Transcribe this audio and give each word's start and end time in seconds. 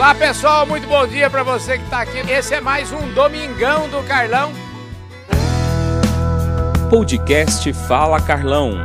Olá 0.00 0.14
pessoal, 0.14 0.64
muito 0.64 0.88
bom 0.88 1.06
dia 1.06 1.28
para 1.28 1.42
você 1.42 1.76
que 1.76 1.84
está 1.84 2.00
aqui. 2.00 2.20
Esse 2.20 2.54
é 2.54 2.60
mais 2.60 2.90
um 2.90 3.12
Domingão 3.12 3.86
do 3.90 4.02
Carlão. 4.08 4.50
Podcast 6.88 7.70
Fala 7.86 8.18
Carlão. 8.18 8.78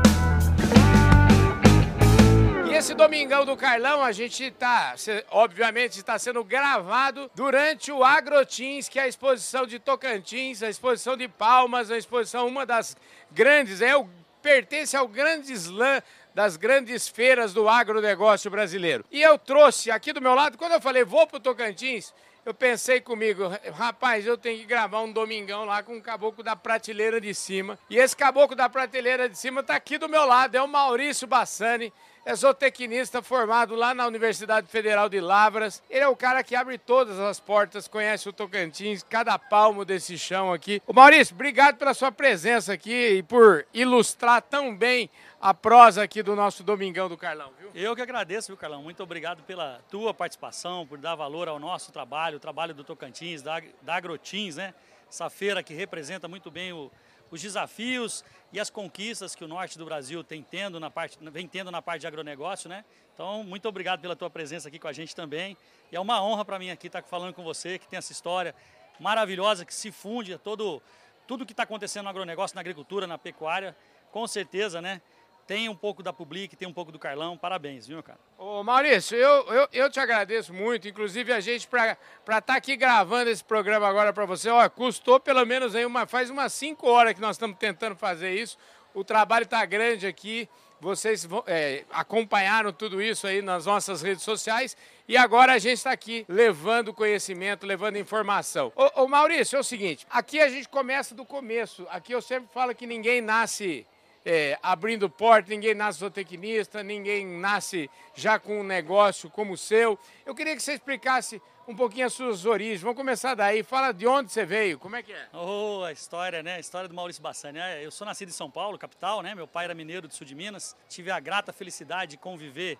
E 2.69 2.73
esse 2.73 2.93
Domingão 2.93 3.45
do 3.45 3.55
Carlão, 3.55 4.03
a 4.03 4.11
gente 4.11 4.43
está, 4.43 4.93
obviamente, 5.31 5.99
está 5.99 6.19
sendo 6.19 6.43
gravado 6.43 7.31
durante 7.33 7.93
o 7.93 8.03
Agrotins, 8.03 8.89
que 8.89 8.99
é 8.99 9.03
a 9.03 9.07
exposição 9.07 9.65
de 9.65 9.79
Tocantins, 9.79 10.61
a 10.61 10.69
exposição 10.69 11.15
de 11.15 11.29
Palmas, 11.29 11.89
a 11.89 11.97
exposição, 11.97 12.45
uma 12.45 12.65
das 12.65 12.97
grandes, 13.31 13.81
é 13.81 13.95
o, 13.95 14.05
pertence 14.45 14.95
ao 14.95 15.07
grande 15.07 15.53
slam 15.53 16.03
das 16.35 16.57
grandes 16.57 17.07
feiras 17.07 17.53
do 17.53 17.69
agronegócio 17.69 18.51
brasileiro. 18.51 19.05
E 19.09 19.21
eu 19.21 19.39
trouxe 19.39 19.89
aqui 19.89 20.11
do 20.11 20.21
meu 20.21 20.35
lado, 20.35 20.57
quando 20.57 20.73
eu 20.73 20.81
falei 20.81 21.05
vou 21.05 21.25
para 21.25 21.37
o 21.37 21.39
Tocantins, 21.39 22.13
eu 22.45 22.53
pensei 22.53 22.99
comigo, 22.99 23.43
rapaz, 23.73 24.27
eu 24.27 24.37
tenho 24.37 24.59
que 24.59 24.65
gravar 24.65 25.01
um 25.01 25.11
domingão 25.11 25.63
lá 25.63 25.81
com 25.81 25.97
o 25.97 26.01
caboclo 26.01 26.43
da 26.43 26.53
prateleira 26.53 27.21
de 27.21 27.33
cima. 27.33 27.79
E 27.89 27.97
esse 27.97 28.15
caboclo 28.15 28.53
da 28.53 28.67
prateleira 28.67 29.29
de 29.29 29.37
cima 29.37 29.61
está 29.61 29.75
aqui 29.75 29.97
do 29.97 30.09
meu 30.09 30.25
lado, 30.25 30.55
é 30.55 30.61
o 30.61 30.67
Maurício 30.67 31.25
Bassani, 31.25 31.91
é 32.25 32.35
zootecnista 32.35 33.21
formado 33.21 33.75
lá 33.75 33.93
na 33.93 34.07
Universidade 34.07 34.67
Federal 34.67 35.07
de 35.07 35.21
Lavras. 35.21 35.83
Ele 35.87 36.03
é 36.03 36.07
o 36.07 36.15
cara 36.15 36.43
que 36.43 36.55
abre 36.55 36.79
todas 36.79 37.19
as 37.19 37.39
portas, 37.39 37.87
conhece 37.87 38.27
o 38.27 38.33
Tocantins, 38.33 39.03
cada 39.07 39.37
palmo 39.37 39.85
desse 39.85 40.17
chão 40.17 40.51
aqui. 40.51 40.81
O 40.87 40.93
Maurício, 40.93 41.35
obrigado 41.35 41.77
pela 41.77 41.93
sua 41.93 42.11
presença 42.11 42.73
aqui 42.73 43.17
e 43.17 43.23
por 43.23 43.67
ilustrar 43.71 44.41
tão 44.41 44.75
bem 44.75 45.07
a 45.39 45.53
prosa 45.53 46.01
aqui 46.01 46.23
do 46.23 46.35
nosso 46.35 46.63
Domingão 46.63 47.07
do 47.07 47.15
Carlão, 47.15 47.51
viu? 47.59 47.69
Eu 47.75 47.95
que 47.95 48.01
agradeço, 48.01 48.47
viu, 48.47 48.57
Carlão? 48.57 48.81
Muito 48.81 49.03
obrigado 49.03 49.43
pela 49.43 49.79
tua 49.91 50.11
participação, 50.11 50.87
por 50.87 50.97
dar 50.97 51.13
valor 51.13 51.47
ao 51.47 51.59
nosso 51.59 51.91
trabalho, 51.91 52.37
o 52.37 52.39
trabalho 52.39 52.73
do 52.73 52.83
Tocantins, 52.83 53.43
da, 53.43 53.61
da 53.83 53.95
Agrotins, 53.95 54.55
né? 54.55 54.73
Essa 55.07 55.29
feira 55.29 55.61
que 55.61 55.75
representa 55.75 56.27
muito 56.27 56.49
bem 56.49 56.73
o, 56.73 56.91
os 57.31 57.41
desafios 57.41 58.23
e 58.53 58.59
as 58.59 58.69
conquistas 58.69 59.35
que 59.35 59.43
o 59.43 59.47
norte 59.47 59.77
do 59.77 59.85
Brasil 59.85 60.23
tem 60.23 60.41
tendo 60.41 60.79
na 60.79 60.89
parte, 60.89 61.17
vem 61.21 61.47
tendo 61.47 61.71
na 61.71 61.81
parte 61.81 62.01
de 62.01 62.07
agronegócio, 62.07 62.69
né? 62.69 62.85
Então, 63.13 63.43
muito 63.43 63.67
obrigado 63.67 64.01
pela 64.01 64.15
tua 64.15 64.29
presença 64.29 64.67
aqui 64.67 64.79
com 64.79 64.87
a 64.87 64.93
gente 64.93 65.15
também. 65.15 65.57
E 65.91 65.95
é 65.95 65.99
uma 65.99 66.23
honra 66.23 66.45
para 66.45 66.59
mim 66.59 66.69
aqui 66.69 66.87
estar 66.87 67.01
falando 67.03 67.33
com 67.33 67.43
você, 67.43 67.79
que 67.79 67.87
tem 67.87 67.97
essa 67.97 68.11
história 68.11 68.55
maravilhosa 68.99 69.65
que 69.65 69.73
se 69.73 69.91
funde 69.91 70.33
a 70.33 70.37
todo 70.37 70.81
tudo 71.27 71.45
que 71.45 71.53
está 71.53 71.63
acontecendo 71.63 72.03
no 72.03 72.09
agronegócio, 72.09 72.55
na 72.55 72.61
agricultura, 72.61 73.07
na 73.07 73.17
pecuária. 73.17 73.75
Com 74.11 74.27
certeza, 74.27 74.81
né? 74.81 75.01
Tem 75.47 75.69
um 75.69 75.75
pouco 75.75 76.01
da 76.01 76.11
Public, 76.11 76.55
tem 76.55 76.67
um 76.67 76.73
pouco 76.73 76.91
do 76.91 76.97
Carlão. 76.97 77.37
Parabéns, 77.37 77.85
viu, 77.85 78.01
cara? 78.01 78.19
Ô, 78.37 78.63
Maurício, 78.63 79.15
eu, 79.15 79.45
eu, 79.53 79.67
eu 79.71 79.89
te 79.89 79.99
agradeço 79.99 80.53
muito. 80.53 80.87
Inclusive, 80.87 81.31
a 81.31 81.39
gente, 81.39 81.67
para 81.67 81.91
estar 81.93 82.41
tá 82.41 82.55
aqui 82.55 82.75
gravando 82.75 83.29
esse 83.29 83.43
programa 83.43 83.87
agora 83.87 84.11
para 84.11 84.25
você, 84.25 84.49
ó, 84.49 84.67
custou 84.69 85.19
pelo 85.19 85.45
menos 85.45 85.75
aí 85.75 85.85
uma, 85.85 86.07
faz 86.07 86.29
umas 86.29 86.51
5 86.53 86.87
horas 86.87 87.13
que 87.13 87.21
nós 87.21 87.35
estamos 87.35 87.57
tentando 87.57 87.95
fazer 87.95 88.33
isso. 88.33 88.57
O 88.93 89.03
trabalho 89.03 89.43
está 89.43 89.63
grande 89.65 90.07
aqui. 90.07 90.49
Vocês 90.79 91.27
é, 91.47 91.85
acompanharam 91.89 92.71
tudo 92.73 93.01
isso 93.01 93.25
aí 93.25 93.41
nas 93.41 93.65
nossas 93.65 94.01
redes 94.01 94.23
sociais 94.23 94.75
e 95.07 95.15
agora 95.15 95.53
a 95.53 95.57
gente 95.57 95.77
está 95.77 95.91
aqui 95.91 96.25
levando 96.27 96.93
conhecimento, 96.93 97.65
levando 97.65 97.97
informação. 97.97 98.73
Ô, 98.75 99.03
ô, 99.03 99.07
Maurício, 99.07 99.55
é 99.55 99.59
o 99.59 99.63
seguinte: 99.63 100.05
aqui 100.09 100.39
a 100.39 100.49
gente 100.49 100.67
começa 100.67 101.15
do 101.15 101.25
começo. 101.25 101.87
Aqui 101.89 102.11
eu 102.11 102.21
sempre 102.21 102.49
falo 102.53 102.75
que 102.75 102.85
ninguém 102.85 103.21
nasce 103.21 103.87
é, 104.25 104.57
abrindo 104.63 105.07
porta, 105.07 105.49
ninguém 105.49 105.75
nasce 105.75 105.99
zootecnista, 105.99 106.81
ninguém 106.81 107.25
nasce 107.25 107.89
já 108.15 108.39
com 108.39 108.61
um 108.61 108.63
negócio 108.63 109.29
como 109.29 109.53
o 109.53 109.57
seu. 109.57 109.99
Eu 110.25 110.33
queria 110.33 110.55
que 110.55 110.63
você 110.63 110.73
explicasse 110.73 111.39
um 111.67 111.75
pouquinho 111.75 112.07
as 112.07 112.13
suas 112.13 112.45
origens. 112.45 112.81
Vamos 112.81 112.97
começar 112.97 113.35
daí. 113.35 113.61
Fala 113.61 113.91
de 113.91 114.07
onde 114.07 114.31
você 114.31 114.43
veio, 114.43 114.79
como 114.79 114.95
é 114.95 115.03
que 115.03 115.13
é? 115.13 115.27
Oh, 115.31 115.83
a 115.83 115.91
história, 115.91 116.41
né? 116.41 116.55
A 116.55 116.59
história 116.59 116.89
do 116.89 116.95
Maurício 116.95 117.21
Bassani. 117.21 117.59
É, 117.59 117.85
eu 117.85 117.91
sou 117.91 118.05
nascido 118.05 118.29
em 118.29 118.31
São 118.31 118.49
Paulo, 118.49 118.79
capital, 118.79 119.21
né? 119.21 119.35
Meu 119.35 119.47
pai 119.47 119.65
era 119.65 119.75
mineiro 119.75 120.07
do 120.07 120.13
sul 120.13 120.25
de 120.25 120.33
Minas. 120.33 120.75
Tive 120.89 121.11
a 121.11 121.19
grata 121.19 121.53
felicidade 121.53 122.11
de 122.11 122.17
conviver 122.17 122.79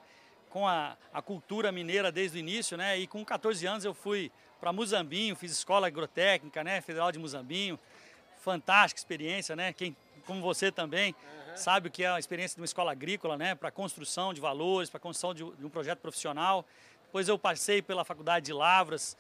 com 0.50 0.68
a, 0.68 0.98
a 1.14 1.22
cultura 1.22 1.72
mineira 1.72 2.12
desde 2.12 2.38
o 2.38 2.40
início, 2.40 2.76
né? 2.76 2.98
E 2.98 3.06
com 3.06 3.24
14 3.24 3.66
anos 3.68 3.86
eu 3.86 3.94
fui 3.94 4.32
para 4.60 4.74
Muzambinho, 4.74 5.36
fiz 5.36 5.52
escola 5.52 5.88
agrotécnica, 5.88 6.64
né? 6.64 6.82
Federal 6.82 7.12
de 7.12 7.20
Muzambinho. 7.20 7.80
Fantástica 8.42 9.00
experiência, 9.00 9.56
né? 9.56 9.74
Quem 9.74 9.96
como 10.26 10.42
você 10.42 10.72
também, 10.72 11.14
uhum. 11.14 11.58
sabe 11.58 11.88
o 11.88 11.92
que 11.92 12.04
é 12.04 12.10
a 12.10 12.20
experiência 12.20 12.56
de 12.56 12.62
uma 12.62 12.66
escola 12.66 12.92
agrícola, 12.92 13.38
né? 13.38 13.56
Para 13.56 13.72
construção 13.72 14.34
de 14.34 14.42
valores, 14.42 14.90
para 14.90 15.00
construção 15.00 15.34
de, 15.34 15.44
um 15.44 15.70
projeto 15.70 16.00
profissional. 16.00 16.66
Depois 17.06 17.28
eu 17.28 17.38
passei 17.38 17.82
pela 17.82 18.04
Faculdade 18.04 18.46
de 18.46 18.54
Lavras, 18.54 19.16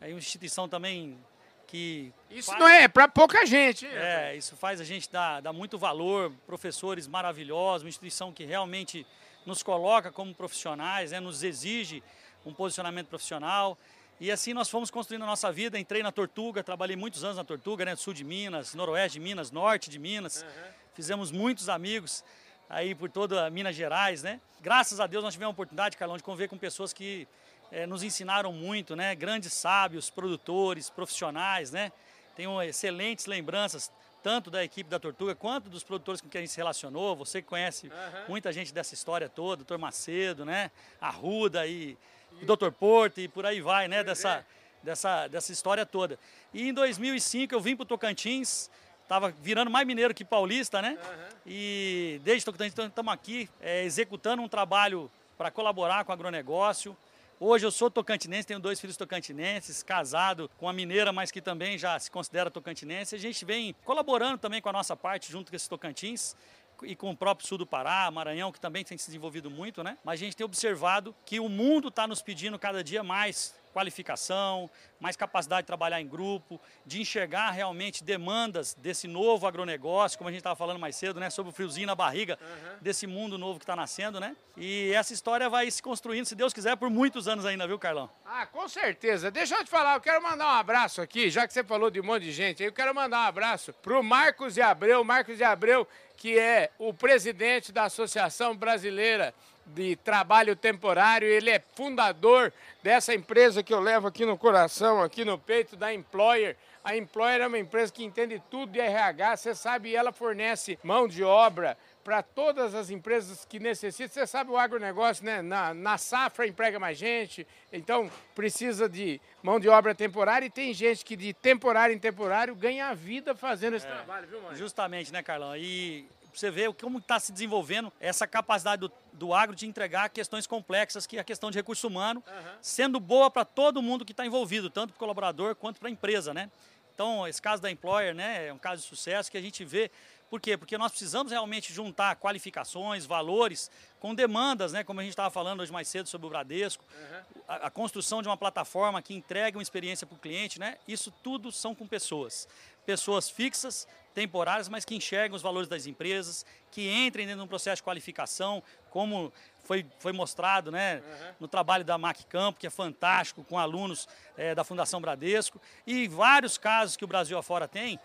é 0.00 0.08
uma 0.08 0.18
instituição 0.18 0.68
também 0.68 1.18
que... 1.66 2.12
Isso 2.30 2.50
faz... 2.50 2.60
não 2.60 2.68
é, 2.68 2.82
é 2.82 2.88
para 2.88 3.08
pouca 3.08 3.44
gente. 3.46 3.86
É, 3.86 4.36
isso 4.36 4.56
faz 4.56 4.80
a 4.80 4.84
gente 4.84 5.10
dar, 5.10 5.40
dar 5.40 5.52
muito 5.52 5.78
valor, 5.78 6.32
professores 6.46 7.06
maravilhosos, 7.06 7.82
uma 7.84 7.88
instituição 7.88 8.32
que 8.32 8.44
realmente 8.44 9.06
nos 9.46 9.62
coloca 9.62 10.12
como 10.12 10.34
profissionais, 10.34 11.12
né? 11.12 11.20
nos 11.20 11.42
exige 11.42 12.02
um 12.44 12.52
posicionamento 12.52 13.08
profissional. 13.08 13.78
E 14.20 14.32
assim 14.32 14.52
nós 14.52 14.68
fomos 14.68 14.90
construindo 14.90 15.22
a 15.22 15.26
nossa 15.26 15.52
vida. 15.52 15.78
Entrei 15.78 16.02
na 16.02 16.10
Tortuga, 16.10 16.62
trabalhei 16.62 16.96
muitos 16.96 17.22
anos 17.22 17.36
na 17.36 17.44
Tortuga, 17.44 17.84
né? 17.84 17.94
Sul 17.94 18.12
de 18.12 18.24
Minas, 18.24 18.74
noroeste 18.74 19.18
de 19.18 19.24
Minas, 19.24 19.50
norte 19.52 19.88
de 19.88 19.98
Minas. 19.98 20.42
Uhum. 20.42 20.72
Fizemos 20.94 21.30
muitos 21.30 21.68
amigos 21.68 22.24
aí 22.68 22.94
por 22.94 23.08
toda 23.08 23.48
Minas 23.48 23.76
Gerais, 23.76 24.22
né? 24.22 24.40
Graças 24.60 24.98
a 24.98 25.06
Deus 25.06 25.22
nós 25.22 25.34
tivemos 25.34 25.52
a 25.52 25.54
oportunidade, 25.54 25.96
Carlão, 25.96 26.16
de 26.16 26.22
conviver 26.22 26.48
com 26.48 26.58
pessoas 26.58 26.92
que 26.92 27.28
é, 27.70 27.86
nos 27.86 28.02
ensinaram 28.02 28.52
muito, 28.52 28.96
né? 28.96 29.14
Grandes 29.14 29.52
sábios, 29.52 30.10
produtores, 30.10 30.90
profissionais, 30.90 31.70
né? 31.70 31.92
Tenho 32.34 32.60
excelentes 32.62 33.26
lembranças 33.26 33.92
tanto 34.20 34.50
da 34.50 34.64
equipe 34.64 34.90
da 34.90 34.98
Tortuga 34.98 35.34
quanto 35.34 35.70
dos 35.70 35.84
produtores 35.84 36.20
com 36.20 36.28
quem 36.28 36.40
a 36.40 36.42
gente 36.42 36.52
se 36.52 36.56
relacionou. 36.56 37.14
Você 37.16 37.40
que 37.40 37.48
conhece 37.48 37.86
uhum. 37.86 37.92
muita 38.28 38.52
gente 38.52 38.74
dessa 38.74 38.94
história 38.94 39.28
toda, 39.28 39.58
doutor 39.58 39.78
Macedo, 39.78 40.44
né? 40.44 40.72
Arruda 41.00 41.66
e 41.66 41.96
e 42.40 42.44
Dr. 42.44 42.70
Porto 42.70 43.20
e 43.20 43.28
por 43.28 43.44
aí 43.46 43.60
vai, 43.60 43.88
né? 43.88 44.02
Dessa, 44.04 44.44
dessa, 44.82 45.28
dessa 45.28 45.52
história 45.52 45.84
toda. 45.84 46.18
E 46.52 46.68
em 46.68 46.72
2005 46.72 47.54
eu 47.54 47.60
vim 47.60 47.76
para 47.76 47.84
o 47.84 47.86
Tocantins, 47.86 48.70
estava 49.02 49.30
virando 49.30 49.70
mais 49.70 49.86
mineiro 49.86 50.14
que 50.14 50.24
paulista, 50.24 50.82
né? 50.82 50.98
Uhum. 51.00 51.24
E 51.46 52.20
desde 52.24 52.44
Tocantins 52.44 52.74
estamos 52.78 53.12
aqui 53.12 53.48
é, 53.60 53.84
executando 53.84 54.42
um 54.42 54.48
trabalho 54.48 55.10
para 55.36 55.50
colaborar 55.50 56.04
com 56.04 56.10
o 56.10 56.14
agronegócio. 56.14 56.96
Hoje 57.40 57.64
eu 57.64 57.70
sou 57.70 57.88
tocantinense, 57.88 58.48
tenho 58.48 58.58
dois 58.58 58.80
filhos 58.80 58.96
tocantinenses, 58.96 59.80
casado 59.80 60.50
com 60.58 60.66
uma 60.66 60.72
mineira, 60.72 61.12
mas 61.12 61.30
que 61.30 61.40
também 61.40 61.78
já 61.78 61.96
se 61.96 62.10
considera 62.10 62.50
tocantinense. 62.50 63.14
A 63.14 63.18
gente 63.18 63.44
vem 63.44 63.76
colaborando 63.84 64.38
também 64.38 64.60
com 64.60 64.68
a 64.68 64.72
nossa 64.72 64.96
parte 64.96 65.30
junto 65.30 65.48
com 65.48 65.54
esses 65.54 65.68
tocantins 65.68 66.34
e 66.82 66.94
com 66.94 67.10
o 67.10 67.16
próprio 67.16 67.46
sul 67.46 67.58
do 67.58 67.66
Pará, 67.66 68.10
Maranhão, 68.10 68.52
que 68.52 68.60
também 68.60 68.84
tem 68.84 68.96
se 68.96 69.06
desenvolvido 69.06 69.50
muito, 69.50 69.82
né? 69.82 69.98
Mas 70.04 70.20
a 70.20 70.24
gente 70.24 70.36
tem 70.36 70.44
observado 70.44 71.14
que 71.24 71.40
o 71.40 71.48
mundo 71.48 71.88
está 71.88 72.06
nos 72.06 72.22
pedindo 72.22 72.58
cada 72.58 72.82
dia 72.82 73.02
mais 73.02 73.54
qualificação, 73.72 74.70
mais 75.00 75.16
capacidade 75.16 75.62
de 75.62 75.66
trabalhar 75.66 76.00
em 76.00 76.06
grupo, 76.06 76.60
de 76.84 77.00
enxergar 77.00 77.50
realmente 77.50 78.02
demandas 78.02 78.74
desse 78.74 79.06
novo 79.06 79.46
agronegócio, 79.46 80.18
como 80.18 80.28
a 80.28 80.32
gente 80.32 80.40
estava 80.40 80.56
falando 80.56 80.78
mais 80.78 80.96
cedo, 80.96 81.20
né, 81.20 81.30
sobre 81.30 81.50
o 81.50 81.54
friozinho 81.54 81.86
na 81.86 81.94
barriga 81.94 82.38
uhum. 82.40 82.76
desse 82.80 83.06
mundo 83.06 83.38
novo 83.38 83.58
que 83.58 83.64
está 83.64 83.76
nascendo, 83.76 84.18
né? 84.18 84.36
E 84.56 84.92
essa 84.92 85.12
história 85.12 85.48
vai 85.48 85.70
se 85.70 85.82
construindo, 85.82 86.26
se 86.26 86.34
Deus 86.34 86.52
quiser, 86.52 86.76
por 86.76 86.90
muitos 86.90 87.28
anos 87.28 87.46
ainda, 87.46 87.66
viu, 87.66 87.78
Carlão? 87.78 88.10
Ah, 88.24 88.46
com 88.46 88.68
certeza. 88.68 89.30
Deixa 89.30 89.56
eu 89.56 89.64
te 89.64 89.70
falar, 89.70 89.94
eu 89.94 90.00
quero 90.00 90.22
mandar 90.22 90.46
um 90.46 90.58
abraço 90.58 91.00
aqui, 91.00 91.30
já 91.30 91.46
que 91.46 91.52
você 91.52 91.62
falou 91.62 91.90
de 91.90 92.00
um 92.00 92.04
monte 92.04 92.24
de 92.24 92.32
gente, 92.32 92.62
eu 92.62 92.72
quero 92.72 92.94
mandar 92.94 93.20
um 93.20 93.28
abraço 93.28 93.72
pro 93.74 94.02
Marcos 94.02 94.54
de 94.54 94.60
Abreu, 94.60 95.04
Marcos 95.04 95.36
de 95.36 95.44
Abreu, 95.44 95.86
que 96.16 96.36
é 96.36 96.70
o 96.78 96.92
presidente 96.92 97.70
da 97.70 97.84
Associação 97.84 98.56
Brasileira 98.56 99.32
de 99.74 99.96
trabalho 99.96 100.56
temporário, 100.56 101.28
ele 101.28 101.50
é 101.50 101.62
fundador 101.74 102.52
dessa 102.82 103.14
empresa 103.14 103.62
que 103.62 103.72
eu 103.72 103.80
levo 103.80 104.08
aqui 104.08 104.24
no 104.24 104.38
coração, 104.38 105.02
aqui 105.02 105.24
no 105.24 105.38
peito, 105.38 105.76
da 105.76 105.92
Employer. 105.92 106.56
A 106.82 106.96
Employer 106.96 107.42
é 107.42 107.46
uma 107.46 107.58
empresa 107.58 107.92
que 107.92 108.04
entende 108.04 108.42
tudo 108.50 108.72
de 108.72 108.80
RH, 108.80 109.36
você 109.36 109.54
sabe, 109.54 109.94
ela 109.94 110.12
fornece 110.12 110.78
mão 110.82 111.06
de 111.06 111.22
obra 111.22 111.76
para 112.02 112.22
todas 112.22 112.74
as 112.74 112.88
empresas 112.88 113.44
que 113.44 113.58
necessitam. 113.58 114.14
Você 114.14 114.26
sabe 114.26 114.50
o 114.50 114.56
agronegócio, 114.56 115.22
né? 115.22 115.42
Na, 115.42 115.74
na 115.74 115.98
safra 115.98 116.46
emprega 116.46 116.78
mais 116.78 116.96
gente, 116.96 117.46
então 117.70 118.10
precisa 118.34 118.88
de 118.88 119.20
mão 119.42 119.60
de 119.60 119.68
obra 119.68 119.94
temporária 119.94 120.46
e 120.46 120.50
tem 120.50 120.72
gente 120.72 121.04
que 121.04 121.14
de 121.14 121.34
temporário 121.34 121.94
em 121.94 121.98
temporário 121.98 122.54
ganha 122.54 122.86
a 122.86 122.94
vida 122.94 123.34
fazendo 123.34 123.76
esse 123.76 123.86
é, 123.86 123.90
trabalho, 123.90 124.26
viu, 124.26 124.40
mano? 124.40 124.56
Justamente, 124.56 125.12
né, 125.12 125.22
Carlão? 125.22 125.54
E 125.54 126.08
você 126.38 126.50
vê 126.50 126.72
como 126.72 126.98
está 126.98 127.18
se 127.18 127.32
desenvolvendo 127.32 127.92
essa 128.00 128.26
capacidade 128.26 128.80
do, 128.80 128.92
do 129.12 129.34
agro 129.34 129.54
de 129.54 129.66
entregar 129.66 130.08
questões 130.10 130.46
complexas, 130.46 131.06
que 131.06 131.16
é 131.16 131.20
a 131.20 131.24
questão 131.24 131.50
de 131.50 131.58
recurso 131.58 131.86
humano, 131.88 132.22
uhum. 132.26 132.52
sendo 132.60 133.00
boa 133.00 133.30
para 133.30 133.44
todo 133.44 133.82
mundo 133.82 134.04
que 134.04 134.12
está 134.12 134.24
envolvido, 134.24 134.70
tanto 134.70 134.90
para 134.90 134.96
o 134.96 134.98
colaborador 134.98 135.54
quanto 135.54 135.80
para 135.80 135.88
a 135.88 135.92
empresa, 135.92 136.32
né? 136.32 136.50
Então, 136.94 137.28
esse 137.28 137.40
caso 137.40 137.62
da 137.62 137.70
Employer, 137.70 138.12
né, 138.12 138.48
é 138.48 138.52
um 138.52 138.58
caso 138.58 138.82
de 138.82 138.88
sucesso 138.88 139.30
que 139.30 139.38
a 139.38 139.40
gente 139.40 139.64
vê 139.64 139.88
Por 140.28 140.40
quê? 140.40 140.56
Porque 140.58 140.76
nós 140.76 140.90
precisamos 140.90 141.32
realmente 141.32 141.72
juntar 141.72 142.16
qualificações, 142.16 143.06
valores, 143.06 143.70
com 143.98 144.14
demandas, 144.14 144.72
né? 144.72 144.84
como 144.84 145.00
a 145.00 145.02
gente 145.02 145.12
estava 145.12 145.30
falando 145.30 145.60
hoje 145.60 145.72
mais 145.72 145.88
cedo 145.88 146.06
sobre 146.08 146.26
o 146.26 146.30
Bradesco, 146.30 146.84
uhum. 146.84 147.42
a, 147.48 147.54
a, 147.66 147.70
construção 147.70 148.20
de 148.20 148.28
uma 148.28 148.36
plataforma 148.36 149.00
que 149.00 149.14
entregue 149.14 149.56
uma 149.56 149.62
experiência 149.62 150.06
para 150.06 150.16
o 150.16 150.18
cliente, 150.18 150.58
né? 150.60 150.76
isso 150.86 151.10
tudo 151.22 151.50
são 151.50 151.74
com 151.74 151.86
pessoas. 151.86 152.46
Pessoas 152.84 153.30
fixas, 153.30 153.88
temporárias, 154.18 154.68
mas 154.68 154.84
que 154.84 154.96
enxergam 154.96 155.36
os 155.36 155.42
valores 155.42 155.68
das 155.68 155.86
empresas, 155.86 156.44
que 156.72 156.90
entrem 156.90 157.24
dentro 157.24 157.40
de 157.40 157.44
um 157.44 157.48
processo 157.48 157.76
de 157.76 157.84
qualificação, 157.84 158.60
como 158.90 159.32
foi, 159.62 159.86
foi 160.00 160.12
mostrado 160.12 160.72
né, 160.72 160.96
uhum. 160.96 161.34
no 161.40 161.48
trabalho 161.48 161.84
da 161.84 161.96
MAC 161.96 162.24
Campo, 162.26 162.58
que 162.58 162.66
é 162.66 162.70
fantástico, 162.70 163.44
com 163.44 163.56
alunos 163.56 164.08
é, 164.36 164.56
da 164.56 164.64
Fundação 164.64 165.00
Bradesco, 165.00 165.60
e 165.86 166.08
vários 166.08 166.58
casos 166.58 166.96
que 166.96 167.04
o 167.04 167.06
Brasil 167.06 167.38
afora 167.38 167.68
tem, 167.68 168.00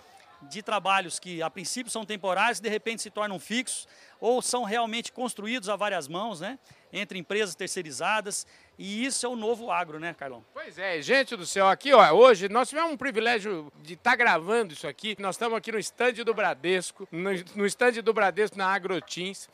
de 0.50 0.62
trabalhos 0.62 1.20
que 1.20 1.42
a 1.42 1.50
princípio 1.50 1.92
são 1.92 2.06
temporários 2.06 2.60
de 2.60 2.70
repente 2.70 3.02
se 3.02 3.10
tornam 3.10 3.40
fixos 3.40 3.88
ou 4.20 4.42
são 4.42 4.64
realmente 4.64 5.12
construídos 5.12 5.68
a 5.70 5.76
várias 5.76 6.08
mãos, 6.08 6.40
né? 6.40 6.58
Entre 6.92 7.20
empresas 7.20 7.56
terceirizadas. 7.56 8.48
E 8.78 9.06
isso 9.06 9.26
é 9.26 9.30
o 9.30 9.36
novo 9.36 9.70
agro, 9.70 10.00
né, 10.00 10.14
Carlão? 10.14 10.44
Pois 10.54 10.78
é, 10.78 11.02
gente 11.02 11.36
do 11.36 11.46
céu, 11.46 11.68
aqui, 11.68 11.94
ó, 11.94 12.12
hoje 12.12 12.48
nós 12.48 12.70
tivemos 12.70 12.92
um 12.92 12.98
privilégio 12.98 13.72
de 13.82 13.94
estar 13.96 14.12
tá 14.12 14.16
gravando 14.16 14.74
isso 14.74 14.88
aqui. 14.88 15.16
Nós 15.20 15.36
estamos 15.36 15.58
aqui 15.58 15.72
no 15.72 15.80
estande 15.80 16.24
do 16.24 16.34
Bradesco, 16.34 17.08
no 17.12 17.66
estande 17.66 18.02
do 18.02 18.14
Bradesco 18.14 18.58
na 18.58 18.68
Agrotins. 18.68 19.50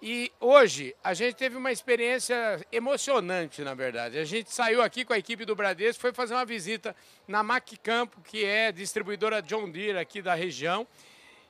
E 0.00 0.30
hoje 0.38 0.94
a 1.02 1.14
gente 1.14 1.36
teve 1.36 1.56
uma 1.56 1.72
experiência 1.72 2.64
emocionante, 2.70 3.62
na 3.62 3.74
verdade. 3.74 4.18
A 4.18 4.24
gente 4.24 4.52
saiu 4.52 4.82
aqui 4.82 5.04
com 5.04 5.14
a 5.14 5.18
equipe 5.18 5.44
do 5.44 5.56
Bradesco, 5.56 6.02
foi 6.02 6.12
fazer 6.12 6.34
uma 6.34 6.44
visita 6.44 6.94
na 7.26 7.42
Mac 7.42 7.66
Campo, 7.82 8.20
que 8.20 8.44
é 8.44 8.70
distribuidora 8.70 9.40
John 9.40 9.70
Deere 9.70 9.98
aqui 9.98 10.20
da 10.20 10.34
região. 10.34 10.86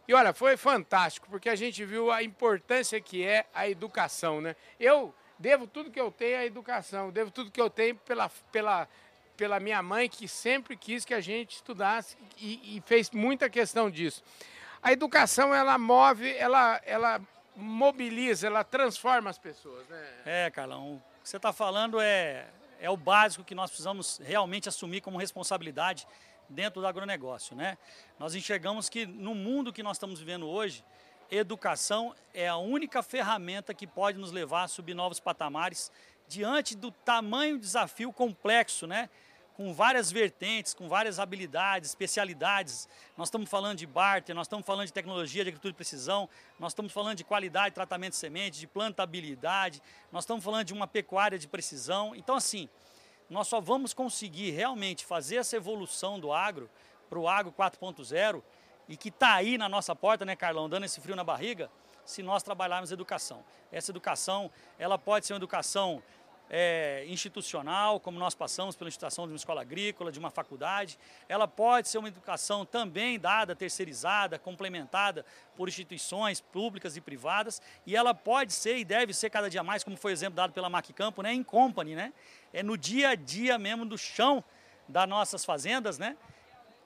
E 0.06 0.14
olha, 0.14 0.32
foi 0.32 0.56
fantástico, 0.56 1.26
porque 1.28 1.48
a 1.48 1.56
gente 1.56 1.84
viu 1.84 2.12
a 2.12 2.22
importância 2.22 3.00
que 3.00 3.25
é 3.25 3.46
a 3.52 3.69
educação, 3.69 4.40
né? 4.40 4.54
Eu 4.78 5.12
devo 5.37 5.66
tudo 5.66 5.90
que 5.90 6.00
eu 6.00 6.12
tenho 6.12 6.38
à 6.38 6.46
educação, 6.46 7.10
devo 7.10 7.32
tudo 7.32 7.50
que 7.50 7.60
eu 7.60 7.69
tenho 7.69 7.96
pela, 7.96 8.28
pela, 8.52 8.88
pela 9.37 9.58
minha 9.58 9.82
mãe, 9.82 10.08
que 10.08 10.28
sempre 10.28 10.76
quis 10.76 11.04
que 11.04 11.12
a 11.12 11.20
gente 11.20 11.56
estudasse 11.56 12.16
e, 12.38 12.76
e 12.76 12.82
fez 12.87 13.10
muita 13.10 13.50
questão 13.50 13.90
disso. 13.90 14.22
A 14.81 14.92
educação, 14.92 15.52
ela 15.52 15.76
move, 15.76 16.32
ela, 16.37 16.81
ela 16.84 17.20
mobiliza, 17.56 18.46
ela 18.46 18.62
transforma 18.62 19.30
as 19.30 19.38
pessoas, 19.38 19.88
né? 19.88 20.08
É, 20.24 20.50
Carlão, 20.50 20.94
o 20.94 21.22
que 21.22 21.28
você 21.28 21.38
está 21.38 21.52
falando 21.52 22.00
é, 22.00 22.46
é 22.80 22.90
o 22.90 22.96
básico 22.96 23.44
que 23.44 23.54
nós 23.54 23.70
precisamos 23.70 24.20
realmente 24.22 24.68
assumir 24.68 25.00
como 25.00 25.18
responsabilidade 25.18 26.06
dentro 26.48 26.80
do 26.80 26.86
agronegócio, 26.86 27.56
né? 27.56 27.78
Nós 28.18 28.34
enxergamos 28.34 28.88
que 28.88 29.06
no 29.06 29.34
mundo 29.34 29.72
que 29.72 29.82
nós 29.82 29.96
estamos 29.96 30.20
vivendo 30.20 30.46
hoje, 30.46 30.84
educação 31.30 32.14
é 32.32 32.46
a 32.46 32.56
única 32.56 33.02
ferramenta 33.02 33.74
que 33.74 33.86
pode 33.86 34.18
nos 34.18 34.30
levar 34.30 34.64
a 34.64 34.68
subir 34.68 34.94
novos 34.94 35.18
patamares 35.18 35.90
diante 36.28 36.76
do 36.76 36.90
tamanho 36.90 37.58
desafio 37.58 38.12
complexo, 38.12 38.86
né? 38.86 39.08
Com 39.56 39.72
várias 39.72 40.12
vertentes, 40.12 40.74
com 40.74 40.86
várias 40.86 41.18
habilidades, 41.18 41.88
especialidades. 41.88 42.86
Nós 43.16 43.28
estamos 43.28 43.48
falando 43.48 43.78
de 43.78 43.86
barter, 43.86 44.34
nós 44.34 44.46
estamos 44.46 44.66
falando 44.66 44.86
de 44.86 44.92
tecnologia 44.92 45.42
de 45.42 45.48
agricultura 45.48 45.72
de 45.72 45.76
precisão, 45.76 46.28
nós 46.58 46.72
estamos 46.72 46.92
falando 46.92 47.16
de 47.16 47.24
qualidade 47.24 47.70
de 47.70 47.74
tratamento 47.76 48.10
de 48.10 48.18
semente, 48.18 48.60
de 48.60 48.66
plantabilidade, 48.66 49.82
nós 50.12 50.24
estamos 50.24 50.44
falando 50.44 50.66
de 50.66 50.74
uma 50.74 50.86
pecuária 50.86 51.38
de 51.38 51.48
precisão. 51.48 52.14
Então, 52.14 52.34
assim, 52.34 52.68
nós 53.30 53.48
só 53.48 53.58
vamos 53.58 53.94
conseguir 53.94 54.50
realmente 54.50 55.06
fazer 55.06 55.36
essa 55.36 55.56
evolução 55.56 56.20
do 56.20 56.34
agro 56.34 56.68
para 57.08 57.18
o 57.18 57.26
agro 57.26 57.50
4.0 57.50 58.42
e 58.86 58.94
que 58.94 59.08
está 59.08 59.36
aí 59.36 59.56
na 59.56 59.70
nossa 59.70 59.96
porta, 59.96 60.26
né, 60.26 60.36
Carlão, 60.36 60.68
dando 60.68 60.84
esse 60.84 61.00
frio 61.00 61.16
na 61.16 61.24
barriga, 61.24 61.70
se 62.04 62.22
nós 62.22 62.42
trabalharmos 62.42 62.92
educação. 62.92 63.42
Essa 63.72 63.90
educação, 63.90 64.50
ela 64.78 64.98
pode 64.98 65.24
ser 65.26 65.32
uma 65.32 65.38
educação 65.38 66.02
é, 66.48 67.04
institucional, 67.08 67.98
como 67.98 68.19
nós 68.19 68.34
passamos 68.34 68.76
pela 68.76 68.88
instituição 68.88 69.26
de 69.26 69.32
uma 69.32 69.37
escola 69.37 69.62
agrícola, 69.62 70.12
de 70.12 70.19
uma 70.19 70.31
faculdade. 70.31 70.98
Ela 71.28 71.48
pode 71.48 71.88
ser 71.88 71.98
uma 71.98 72.08
educação 72.08 72.64
também 72.64 73.19
dada, 73.19 73.54
terceirizada, 73.54 74.38
complementada 74.38 75.25
por 75.56 75.69
instituições 75.69 76.40
públicas 76.40 76.96
e 76.96 77.00
privadas. 77.00 77.60
E 77.84 77.96
ela 77.96 78.14
pode 78.14 78.52
ser 78.52 78.76
e 78.78 78.84
deve 78.84 79.12
ser 79.12 79.31
cada 79.31 79.50
dia 79.50 79.62
mais, 79.62 79.82
como 79.82 79.96
foi 79.96 80.12
exemplo 80.12 80.37
dado 80.37 80.52
pela 80.52 80.69
Mac 80.69 80.88
Campo, 80.90 81.22
né, 81.22 81.32
em 81.32 81.43
company, 81.43 81.94
né? 81.94 82.12
É 82.52 82.62
no 82.62 82.76
dia 82.76 83.10
a 83.10 83.14
dia 83.14 83.58
mesmo 83.58 83.84
do 83.84 83.99
chão 83.99 84.42
das 84.88 85.08
nossas 85.08 85.44
fazendas, 85.44 85.99
né? 85.99 86.16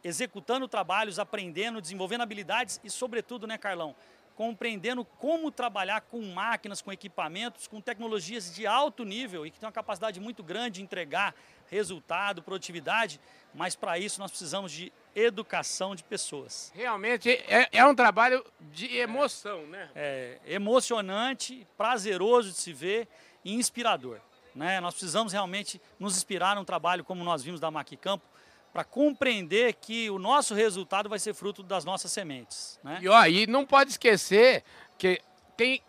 Executando 0.03 0.67
trabalhos, 0.67 1.19
aprendendo, 1.19 1.81
desenvolvendo 1.81 2.23
habilidades 2.23 2.81
e, 2.83 2.89
sobretudo, 2.89 3.47
né, 3.47 3.59
Carlão, 3.59 3.95
compreendendo 4.41 5.05
como 5.05 5.51
trabalhar 5.51 6.01
com 6.01 6.23
máquinas, 6.23 6.81
com 6.81 6.91
equipamentos, 6.91 7.69
com 7.69 7.79
tecnologias 7.79 8.55
de 8.55 8.67
alto 8.67 9.05
nível 9.05 9.45
e 9.45 9.51
que 9.51 9.61
tem 9.61 9.67
uma 9.67 9.73
capacidade 9.73 10.19
muito 10.19 10.43
grande 10.43 10.77
de 10.77 10.83
entregar 10.83 11.35
resultado, 11.67 12.41
produtividade, 12.41 13.21
mas 13.55 13.77
para 13.77 13.99
isso 13.99 14.19
nós 14.19 14.31
precisamos 14.31 14.73
de 14.73 14.91
educação 15.15 15.95
de 15.95 16.03
pessoas. 16.03 16.73
Realmente 16.75 17.29
é, 17.31 17.69
é 17.71 17.85
um 17.85 17.95
trabalho 17.95 18.43
de 18.73 18.87
emoção, 18.97 19.67
né? 19.67 19.91
É 19.95 20.39
emocionante, 20.47 21.69
prazeroso 21.77 22.49
de 22.49 22.57
se 22.57 22.73
ver 22.73 23.09
e 23.45 23.53
inspirador. 23.53 24.21
Né? 24.55 24.81
Nós 24.81 24.95
precisamos 24.95 25.35
realmente 25.35 25.79
nos 25.99 26.17
inspirar 26.17 26.57
num 26.57 26.65
trabalho 26.65 27.05
como 27.05 27.23
nós 27.23 27.43
vimos 27.43 27.61
da 27.61 27.71
Maqui 27.71 27.95
Campo, 27.95 28.25
para 28.73 28.85
compreender 28.85 29.75
que 29.75 30.09
o 30.11 30.19
nosso 30.19 30.55
resultado 30.55 31.09
vai 31.09 31.19
ser 31.19 31.35
fruto 31.35 31.63
das 31.63 31.85
nossas 31.85 32.13
sementes. 32.13 32.79
Né? 32.83 32.99
E, 33.03 33.09
ó, 33.09 33.27
e 33.27 33.47
não 33.47 33.67
pode 33.67 33.91
esquecer 33.91 34.63
que 34.97 35.21
tem 35.57 35.83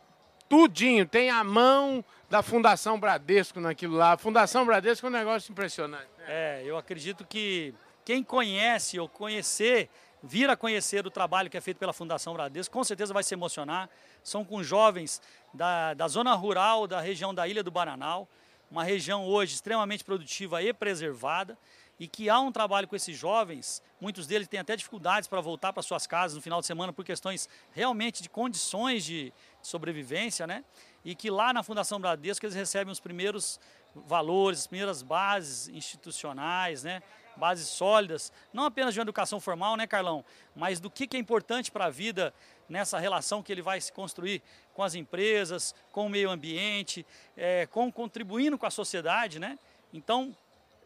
tudinho, 0.49 1.05
tem 1.05 1.29
a 1.29 1.43
mão 1.43 2.03
da 2.29 2.41
Fundação 2.41 2.99
Bradesco 2.99 3.59
naquilo 3.59 3.95
lá. 3.95 4.13
A 4.13 4.17
Fundação 4.17 4.65
Bradesco 4.65 5.05
é 5.05 5.09
um 5.09 5.13
negócio 5.13 5.51
impressionante. 5.51 6.09
Né? 6.17 6.25
É, 6.27 6.63
eu 6.65 6.77
acredito 6.77 7.25
que 7.25 7.73
quem 8.03 8.23
conhece 8.23 8.99
ou 8.99 9.07
conhecer, 9.07 9.89
vir 10.23 10.49
a 10.49 10.55
conhecer 10.55 11.05
o 11.05 11.11
trabalho 11.11 11.49
que 11.49 11.57
é 11.57 11.61
feito 11.61 11.77
pela 11.77 11.93
Fundação 11.93 12.33
Bradesco, 12.33 12.73
com 12.73 12.83
certeza 12.83 13.13
vai 13.13 13.23
se 13.23 13.33
emocionar. 13.33 13.89
São 14.23 14.43
com 14.43 14.63
jovens 14.63 15.21
da, 15.53 15.93
da 15.93 16.07
zona 16.07 16.33
rural, 16.33 16.87
da 16.87 16.99
região 16.99 17.33
da 17.33 17.47
Ilha 17.47 17.63
do 17.63 17.71
Bananal, 17.71 18.27
uma 18.71 18.83
região 18.83 19.25
hoje 19.25 19.53
extremamente 19.53 20.03
produtiva 20.03 20.63
e 20.63 20.73
preservada 20.73 21.57
e 22.01 22.07
que 22.07 22.31
há 22.31 22.39
um 22.39 22.51
trabalho 22.51 22.87
com 22.87 22.95
esses 22.95 23.15
jovens, 23.15 23.79
muitos 23.99 24.25
deles 24.25 24.47
têm 24.47 24.59
até 24.59 24.75
dificuldades 24.75 25.29
para 25.29 25.39
voltar 25.39 25.71
para 25.71 25.83
suas 25.83 26.07
casas 26.07 26.35
no 26.35 26.41
final 26.41 26.59
de 26.59 26.65
semana 26.65 26.91
por 26.91 27.05
questões 27.05 27.47
realmente 27.71 28.23
de 28.23 28.27
condições 28.27 29.05
de 29.05 29.31
sobrevivência, 29.61 30.47
né? 30.47 30.65
E 31.05 31.13
que 31.13 31.29
lá 31.29 31.53
na 31.53 31.61
Fundação 31.61 32.01
Bradesco 32.01 32.43
eles 32.43 32.55
recebem 32.55 32.91
os 32.91 32.99
primeiros 32.99 33.59
valores, 33.93 34.61
as 34.61 34.65
primeiras 34.65 35.03
bases 35.03 35.67
institucionais, 35.67 36.81
né? 36.81 37.03
Bases 37.37 37.67
sólidas, 37.67 38.33
não 38.51 38.65
apenas 38.65 38.95
de 38.95 38.99
uma 38.99 39.03
educação 39.03 39.39
formal, 39.39 39.77
né, 39.77 39.85
Carlão? 39.85 40.25
Mas 40.55 40.79
do 40.79 40.89
que, 40.89 41.07
é 41.15 41.19
importante 41.19 41.69
para 41.69 41.85
a 41.85 41.91
vida 41.91 42.33
nessa 42.67 42.97
relação 42.97 43.43
que 43.43 43.51
ele 43.51 43.61
vai 43.61 43.79
se 43.79 43.93
construir 43.93 44.41
com 44.73 44.81
as 44.81 44.95
empresas, 44.95 45.75
com 45.91 46.07
o 46.07 46.09
meio 46.09 46.31
ambiente, 46.31 47.05
é, 47.37 47.67
com 47.67 47.91
contribuindo 47.91 48.57
com 48.57 48.65
a 48.65 48.71
sociedade, 48.71 49.37
né? 49.37 49.59
Então, 49.93 50.35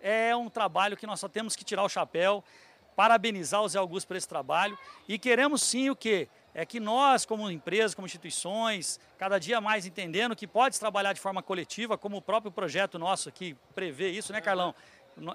é 0.05 0.35
um 0.35 0.51
trabalho 0.51 0.95
que 0.95 1.07
nós 1.07 1.19
só 1.19 1.27
temos 1.27 1.55
que 1.55 1.63
tirar 1.63 1.83
o 1.83 1.89
chapéu, 1.89 2.43
parabenizar 2.95 3.63
o 3.63 3.67
Zé 3.67 3.79
Augusto 3.79 4.07
por 4.07 4.15
esse 4.15 4.27
trabalho 4.27 4.77
e 5.07 5.17
queremos 5.17 5.63
sim 5.63 5.89
o 5.89 5.95
quê? 5.95 6.29
É 6.53 6.63
que 6.63 6.79
nós, 6.79 7.25
como 7.25 7.49
empresas, 7.49 7.95
como 7.95 8.05
instituições, 8.05 8.99
cada 9.17 9.39
dia 9.39 9.59
mais 9.59 9.87
entendendo 9.87 10.35
que 10.35 10.45
pode 10.45 10.79
trabalhar 10.79 11.11
de 11.11 11.19
forma 11.19 11.41
coletiva, 11.41 11.97
como 11.97 12.17
o 12.17 12.21
próprio 12.21 12.51
projeto 12.51 12.99
nosso 12.99 13.27
aqui 13.27 13.57
prevê 13.73 14.11
isso, 14.11 14.31
né, 14.31 14.39
Carlão? 14.39 14.75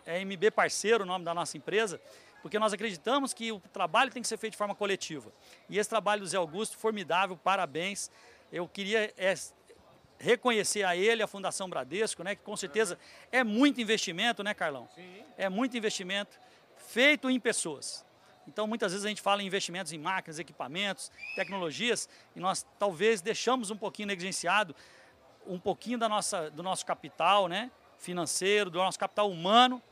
É 0.06 0.24
MB 0.24 0.52
Parceiro 0.52 1.02
o 1.02 1.06
nome 1.06 1.24
da 1.24 1.34
nossa 1.34 1.56
empresa, 1.56 2.00
porque 2.40 2.58
nós 2.58 2.72
acreditamos 2.72 3.34
que 3.34 3.50
o 3.50 3.58
trabalho 3.72 4.12
tem 4.12 4.22
que 4.22 4.28
ser 4.28 4.36
feito 4.36 4.52
de 4.52 4.58
forma 4.58 4.74
coletiva. 4.74 5.32
E 5.68 5.78
esse 5.78 5.90
trabalho 5.90 6.20
do 6.20 6.28
Zé 6.28 6.36
Augusto, 6.36 6.78
formidável, 6.78 7.36
parabéns. 7.36 8.08
Eu 8.52 8.68
queria 8.68 9.12
é, 9.16 9.34
reconhecer 10.20 10.84
a 10.84 10.94
ele, 10.94 11.22
a 11.22 11.26
Fundação 11.26 11.68
Bradesco, 11.68 12.22
né, 12.22 12.34
que 12.34 12.42
com 12.42 12.56
certeza 12.56 12.98
é 13.32 13.42
muito 13.42 13.80
investimento, 13.80 14.42
né, 14.42 14.52
Carlão? 14.52 14.86
Sim. 14.94 15.24
É 15.36 15.48
muito 15.48 15.76
investimento 15.76 16.38
feito 16.76 17.30
em 17.30 17.40
pessoas. 17.40 18.04
Então, 18.46 18.66
muitas 18.66 18.92
vezes 18.92 19.06
a 19.06 19.08
gente 19.08 19.22
fala 19.22 19.42
em 19.42 19.46
investimentos 19.46 19.92
em 19.92 19.98
máquinas, 19.98 20.38
equipamentos, 20.38 21.10
tecnologias, 21.34 22.08
e 22.36 22.40
nós 22.40 22.66
talvez 22.78 23.20
deixamos 23.20 23.70
um 23.70 23.76
pouquinho 23.76 24.08
negligenciado 24.08 24.76
um 25.46 25.58
pouquinho 25.58 25.98
da 25.98 26.08
nossa, 26.08 26.50
do 26.50 26.62
nosso 26.62 26.84
capital 26.84 27.48
né, 27.48 27.70
financeiro, 27.98 28.70
do 28.70 28.78
nosso 28.78 28.98
capital 28.98 29.30
humano, 29.30 29.82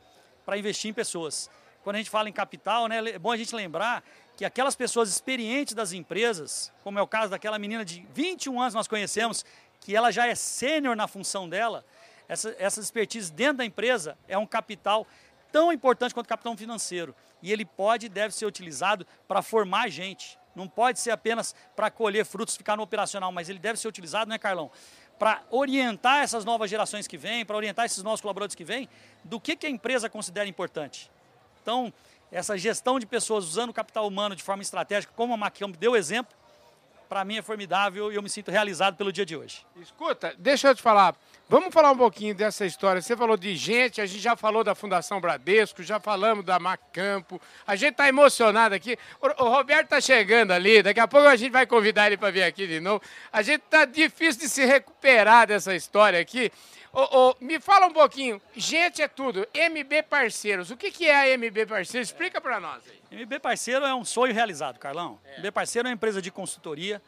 para 0.45 0.57
investir 0.57 0.91
em 0.91 0.93
pessoas. 0.93 1.49
Quando 1.83 1.95
a 1.95 1.99
gente 1.99 2.09
fala 2.09 2.29
em 2.29 2.33
capital, 2.33 2.87
né, 2.87 2.97
é 3.09 3.19
bom 3.19 3.31
a 3.31 3.37
gente 3.37 3.55
lembrar 3.55 4.03
que 4.37 4.45
aquelas 4.45 4.75
pessoas 4.75 5.09
experientes 5.09 5.73
das 5.73 5.91
empresas, 5.91 6.71
como 6.83 6.99
é 6.99 7.01
o 7.01 7.07
caso 7.07 7.31
daquela 7.31 7.57
menina 7.57 7.83
de 7.83 8.05
21 8.13 8.59
anos 8.59 8.73
que 8.73 8.77
nós 8.77 8.87
conhecemos, 8.87 9.45
que 9.79 9.95
ela 9.95 10.11
já 10.11 10.27
é 10.27 10.35
sênior 10.35 10.95
na 10.95 11.07
função 11.07 11.47
dela, 11.47 11.85
essa, 12.27 12.55
essa 12.59 12.79
expertise 12.79 13.31
dentro 13.31 13.57
da 13.57 13.65
empresa 13.65 14.17
é 14.27 14.37
um 14.37 14.45
capital 14.45 15.07
tão 15.51 15.71
importante 15.71 16.13
quanto 16.13 16.27
o 16.27 16.29
capital 16.29 16.55
financeiro. 16.55 17.15
E 17.41 17.51
ele 17.51 17.65
pode 17.65 18.05
e 18.05 18.09
deve 18.09 18.33
ser 18.35 18.45
utilizado 18.45 19.07
para 19.27 19.41
formar 19.41 19.89
gente 19.89 20.39
não 20.59 20.67
pode 20.67 20.99
ser 20.99 21.11
apenas 21.11 21.55
para 21.75 21.89
colher 21.89 22.25
frutos, 22.25 22.55
ficar 22.55 22.75
no 22.75 22.83
operacional, 22.83 23.31
mas 23.31 23.49
ele 23.49 23.59
deve 23.59 23.79
ser 23.79 23.87
utilizado, 23.87 24.29
né, 24.29 24.37
Carlão? 24.37 24.69
Para 25.17 25.41
orientar 25.49 26.21
essas 26.21 26.45
novas 26.45 26.69
gerações 26.69 27.07
que 27.07 27.17
vêm, 27.17 27.45
para 27.45 27.55
orientar 27.55 27.85
esses 27.85 28.03
novos 28.03 28.21
colaboradores 28.21 28.55
que 28.55 28.63
vêm, 28.63 28.87
do 29.23 29.39
que, 29.39 29.55
que 29.55 29.65
a 29.65 29.69
empresa 29.69 30.09
considera 30.09 30.47
importante. 30.47 31.09
Então, 31.61 31.93
essa 32.31 32.57
gestão 32.57 32.99
de 32.99 33.05
pessoas 33.05 33.45
usando 33.45 33.69
o 33.69 33.73
capital 33.73 34.07
humano 34.07 34.35
de 34.35 34.43
forma 34.43 34.61
estratégica, 34.61 35.13
como 35.15 35.33
a 35.33 35.37
Macamp 35.37 35.75
deu 35.77 35.95
exemplo, 35.95 36.35
para 37.09 37.25
mim 37.25 37.37
é 37.37 37.41
formidável 37.41 38.11
e 38.11 38.15
eu 38.15 38.21
me 38.21 38.29
sinto 38.29 38.51
realizado 38.51 38.95
pelo 38.95 39.11
dia 39.11 39.25
de 39.25 39.35
hoje. 39.35 39.65
Escuta, 39.81 40.35
deixa 40.37 40.67
eu 40.67 40.75
te 40.75 40.81
falar. 40.81 41.15
Vamos 41.49 41.73
falar 41.73 41.91
um 41.91 41.97
pouquinho 41.97 42.35
dessa 42.35 42.67
história. 42.67 43.01
Você 43.01 43.17
falou 43.17 43.35
de 43.35 43.55
gente, 43.55 43.99
a 43.99 44.05
gente 44.05 44.21
já 44.21 44.35
falou 44.35 44.63
da 44.63 44.75
Fundação 44.75 45.19
Bradesco, 45.19 45.81
já 45.81 45.99
falamos 45.99 46.45
da 46.45 46.59
Macampo. 46.59 47.41
A 47.65 47.75
gente 47.75 47.93
está 47.93 48.07
emocionado 48.07 48.75
aqui. 48.75 48.95
O, 49.19 49.43
o 49.43 49.49
Roberto 49.49 49.85
está 49.85 49.99
chegando 49.99 50.51
ali, 50.51 50.83
daqui 50.83 50.99
a 50.99 51.07
pouco 51.07 51.27
a 51.27 51.35
gente 51.35 51.51
vai 51.51 51.65
convidar 51.65 52.05
ele 52.05 52.17
para 52.17 52.29
vir 52.29 52.43
aqui 52.43 52.67
de 52.67 52.79
novo. 52.79 53.01
A 53.33 53.41
gente 53.41 53.63
está 53.63 53.85
difícil 53.85 54.41
de 54.41 54.47
se 54.47 54.63
recuperar 54.63 55.47
dessa 55.47 55.73
história 55.73 56.19
aqui. 56.19 56.51
Oh, 56.91 57.07
oh, 57.11 57.35
me 57.43 57.59
fala 57.59 57.85
um 57.85 57.93
pouquinho, 57.93 58.41
gente 58.55 59.01
é 59.01 59.07
tudo, 59.07 59.47
MB 59.53 60.03
Parceiros, 60.09 60.71
o 60.71 60.77
que, 60.77 60.89
que 60.89 61.05
é 61.05 61.33
a 61.33 61.37
MB 61.37 61.67
Parceiros? 61.67 62.09
Explica 62.09 62.41
para 62.41 62.59
nós 62.59 62.81
aí. 62.89 63.25
MB 63.25 63.39
Parceiro 63.39 63.85
é 63.85 63.93
um 63.93 64.03
sonho 64.03 64.33
realizado, 64.33 64.79
Carlão. 64.79 65.19
É. 65.23 65.39
MB 65.39 65.51
Parceiro 65.51 65.87
é 65.87 65.91
uma 65.91 65.93
empresa 65.93 66.19
de 66.19 66.31
consultoria 66.31 66.99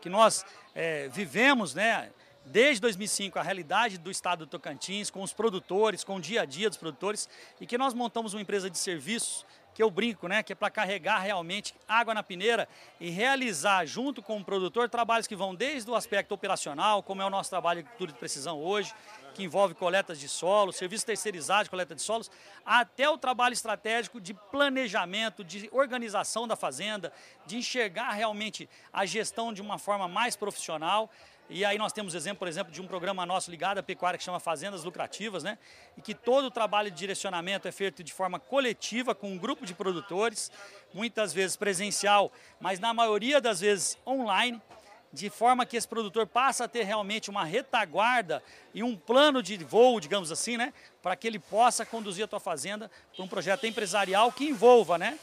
que 0.00 0.10
nós 0.10 0.44
é, 0.74 1.08
vivemos, 1.08 1.74
né, 1.74 2.10
desde 2.44 2.80
2005 2.82 3.38
a 3.38 3.42
realidade 3.42 3.96
do 3.96 4.10
estado 4.10 4.40
do 4.40 4.46
Tocantins, 4.46 5.10
com 5.10 5.22
os 5.22 5.32
produtores, 5.32 6.04
com 6.04 6.16
o 6.16 6.20
dia 6.20 6.42
a 6.42 6.44
dia 6.44 6.68
dos 6.68 6.78
produtores, 6.78 7.28
e 7.60 7.66
que 7.66 7.78
nós 7.78 7.94
montamos 7.94 8.34
uma 8.34 8.42
empresa 8.42 8.68
de 8.68 8.78
serviços 8.78 9.46
que 9.74 9.82
eu 9.82 9.90
brinco, 9.90 10.26
né, 10.26 10.42
que 10.42 10.52
é 10.52 10.56
para 10.56 10.68
carregar 10.70 11.20
realmente 11.20 11.74
água 11.88 12.12
na 12.12 12.22
peneira 12.22 12.68
e 12.98 13.08
realizar 13.08 13.86
junto 13.86 14.20
com 14.20 14.38
o 14.38 14.44
produtor 14.44 14.88
trabalhos 14.88 15.26
que 15.26 15.36
vão 15.36 15.54
desde 15.54 15.90
o 15.90 15.94
aspecto 15.94 16.32
operacional, 16.32 17.02
como 17.02 17.22
é 17.22 17.24
o 17.24 17.30
nosso 17.30 17.50
trabalho 17.50 17.78
de 17.78 17.86
agricultura 17.86 18.12
de 18.12 18.18
precisão 18.18 18.60
hoje, 18.60 18.92
que 19.34 19.42
envolve 19.42 19.74
coletas 19.74 20.18
de 20.18 20.28
solo, 20.28 20.72
serviço 20.72 21.06
terceirizado 21.06 21.64
de 21.64 21.70
coleta 21.70 21.94
de 21.94 22.02
solos, 22.02 22.30
até 22.64 23.08
o 23.08 23.18
trabalho 23.18 23.52
estratégico 23.52 24.20
de 24.20 24.34
planejamento, 24.34 25.42
de 25.42 25.68
organização 25.72 26.46
da 26.46 26.56
fazenda, 26.56 27.12
de 27.46 27.56
enxergar 27.56 28.10
realmente 28.12 28.68
a 28.92 29.06
gestão 29.06 29.52
de 29.52 29.62
uma 29.62 29.78
forma 29.78 30.06
mais 30.08 30.36
profissional. 30.36 31.10
E 31.52 31.64
aí 31.64 31.76
nós 31.78 31.92
temos 31.92 32.14
exemplo, 32.14 32.38
por 32.38 32.46
exemplo, 32.46 32.72
de 32.72 32.80
um 32.80 32.86
programa 32.86 33.26
nosso 33.26 33.50
ligado 33.50 33.78
à 33.78 33.82
pecuária 33.82 34.16
que 34.16 34.22
chama 34.22 34.38
Fazendas 34.38 34.84
Lucrativas, 34.84 35.42
né? 35.42 35.58
E 35.96 36.00
que 36.00 36.14
todo 36.14 36.44
o 36.44 36.50
trabalho 36.50 36.92
de 36.92 36.96
direcionamento 36.96 37.66
é 37.66 37.72
feito 37.72 38.04
de 38.04 38.12
forma 38.12 38.38
coletiva 38.38 39.16
com 39.16 39.32
um 39.32 39.36
grupo 39.36 39.66
de 39.66 39.74
produtores, 39.74 40.52
muitas 40.94 41.32
vezes 41.32 41.56
presencial, 41.56 42.30
mas 42.60 42.78
na 42.78 42.94
maioria 42.94 43.40
das 43.40 43.60
vezes 43.60 43.98
online 44.06 44.62
de 45.12 45.28
forma 45.28 45.66
que 45.66 45.76
esse 45.76 45.88
produtor 45.88 46.26
passa 46.26 46.64
a 46.64 46.68
ter 46.68 46.84
realmente 46.84 47.30
uma 47.30 47.44
retaguarda 47.44 48.42
e 48.72 48.82
um 48.82 48.96
plano 48.96 49.42
de 49.42 49.56
voo, 49.58 49.98
digamos 49.98 50.30
assim, 50.30 50.56
né, 50.56 50.72
para 51.02 51.16
que 51.16 51.26
ele 51.26 51.38
possa 51.38 51.84
conduzir 51.84 52.24
a 52.24 52.28
tua 52.28 52.40
fazenda 52.40 52.90
para 53.14 53.24
um 53.24 53.28
projeto 53.28 53.66
empresarial 53.66 54.30
que 54.30 54.44
envolva, 54.44 54.96
né, 54.96 55.18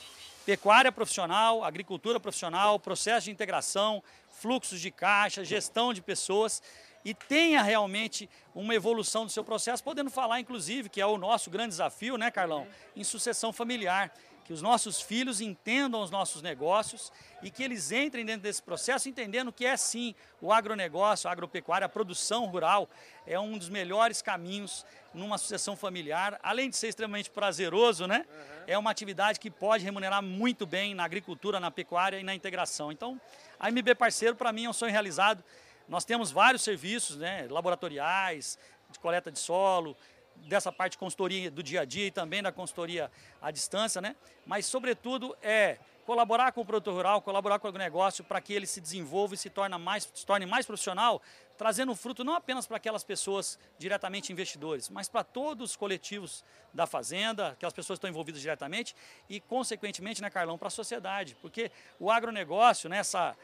pecuária 0.45 0.91
profissional, 0.91 1.63
agricultura 1.63 2.19
profissional, 2.19 2.79
processo 2.79 3.25
de 3.25 3.31
integração, 3.31 4.03
fluxos 4.29 4.79
de 4.79 4.91
caixa, 4.91 5.43
gestão 5.43 5.93
de 5.93 6.01
pessoas 6.01 6.61
e 7.03 7.13
tenha 7.13 7.61
realmente 7.61 8.29
uma 8.53 8.75
evolução 8.75 9.25
do 9.25 9.31
seu 9.31 9.43
processo, 9.43 9.83
podendo 9.83 10.09
falar, 10.09 10.41
inclusive, 10.41 10.89
que 10.89 10.99
é 10.99 11.05
o 11.05 11.17
nosso 11.17 11.49
grande 11.49 11.69
desafio, 11.69 12.17
né, 12.17 12.29
Carlão, 12.29 12.67
em 12.95 13.03
sucessão 13.03 13.53
familiar 13.53 14.11
que 14.47 14.53
os 14.53 14.61
nossos 14.61 15.01
filhos 15.01 15.41
entendam 15.41 16.01
os 16.01 16.09
nossos 16.09 16.41
negócios 16.41 17.11
e 17.43 17.51
que 17.51 17.61
eles 17.61 17.91
entrem 17.91 18.25
dentro 18.25 18.43
desse 18.43 18.63
processo 18.63 19.09
entendendo 19.09 19.51
que 19.51 19.65
é 19.65 19.75
sim 19.75 20.15
o 20.41 20.53
agronegócio, 20.53 21.27
a 21.27 21.33
agropecuária, 21.33 21.83
a 21.83 21.89
produção 21.89 22.45
rural 22.45 22.89
é 23.25 23.37
um 23.37 23.57
dos 23.57 23.67
melhores 23.67 24.21
caminhos 24.21 24.85
numa 25.13 25.37
sucessão 25.37 25.75
familiar, 25.75 26.39
além 26.41 26.69
de 26.69 26.77
ser 26.77 26.87
extremamente 26.87 27.29
prazeroso, 27.29 28.07
né? 28.07 28.25
Uhum. 28.29 28.63
É 28.67 28.77
uma 28.77 28.89
atividade 28.89 29.37
que 29.37 29.51
pode 29.51 29.83
remunerar 29.83 30.23
muito 30.23 30.65
bem 30.65 30.95
na 30.95 31.03
agricultura, 31.03 31.59
na 31.59 31.69
pecuária 31.69 32.17
e 32.17 32.23
na 32.23 32.33
integração. 32.33 32.89
Então, 32.89 33.19
a 33.59 33.69
MB 33.69 33.95
Parceiro 33.95 34.33
para 34.33 34.53
mim 34.53 34.63
é 34.63 34.69
um 34.69 34.73
sonho 34.73 34.93
realizado. 34.93 35.43
Nós 35.89 36.05
temos 36.05 36.31
vários 36.31 36.63
serviços, 36.63 37.17
né, 37.17 37.47
laboratoriais, 37.49 38.57
de 38.89 38.97
coleta 38.99 39.29
de 39.29 39.39
solo, 39.39 39.97
dessa 40.45 40.71
parte 40.71 40.93
de 40.93 40.97
consultoria 40.97 41.51
do 41.51 41.63
dia 41.63 41.81
a 41.81 41.85
dia 41.85 42.07
e 42.07 42.11
também 42.11 42.41
da 42.41 42.51
consultoria 42.51 43.11
à 43.41 43.51
distância, 43.51 44.01
né? 44.01 44.15
Mas, 44.45 44.65
sobretudo, 44.65 45.35
é 45.41 45.77
colaborar 46.07 46.53
com 46.53 46.61
o 46.61 46.65
produtor 46.65 46.93
rural, 46.93 47.21
colaborar 47.21 47.59
com 47.59 47.67
o 47.67 47.69
agronegócio 47.69 48.23
para 48.23 48.39
que 48.39 48.53
ele 48.53 48.65
se 48.65 48.79
desenvolva 48.79 49.35
e 49.35 49.37
se 49.37 49.49
torne 49.49 49.77
mais, 49.77 50.09
se 50.13 50.25
torne 50.25 50.45
mais 50.45 50.65
profissional, 50.65 51.21
trazendo 51.57 51.93
fruto 51.93 52.23
não 52.23 52.33
apenas 52.33 52.65
para 52.65 52.77
aquelas 52.77 53.03
pessoas 53.03 53.59
diretamente 53.77 54.31
investidores, 54.31 54.87
mas 54.87 55.09
para 55.09 55.21
todos 55.21 55.71
os 55.71 55.75
coletivos 55.75 56.45
da 56.73 56.87
fazenda, 56.87 57.49
aquelas 57.49 57.73
pessoas 57.73 57.97
que 57.97 57.99
estão 57.99 58.09
envolvidas 58.09 58.39
diretamente 58.39 58.95
e, 59.27 59.41
consequentemente, 59.41 60.21
né, 60.21 60.29
Carlão, 60.29 60.57
para 60.57 60.69
a 60.69 60.71
sociedade. 60.71 61.35
Porque 61.41 61.69
o 61.99 62.09
agronegócio, 62.09 62.89
né, 62.89 62.99
essa, 62.99 63.35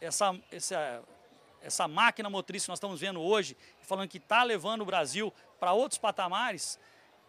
essa, 0.00 0.38
essa 0.52 1.02
essa 1.62 1.88
máquina 1.88 2.30
motriz 2.30 2.64
que 2.64 2.68
nós 2.68 2.78
estamos 2.78 3.00
vendo 3.00 3.20
hoje, 3.20 3.56
falando 3.82 4.08
que 4.08 4.18
está 4.18 4.42
levando 4.42 4.82
o 4.82 4.84
Brasil 4.84 5.32
para 5.58 5.72
outros 5.72 5.98
patamares, 5.98 6.78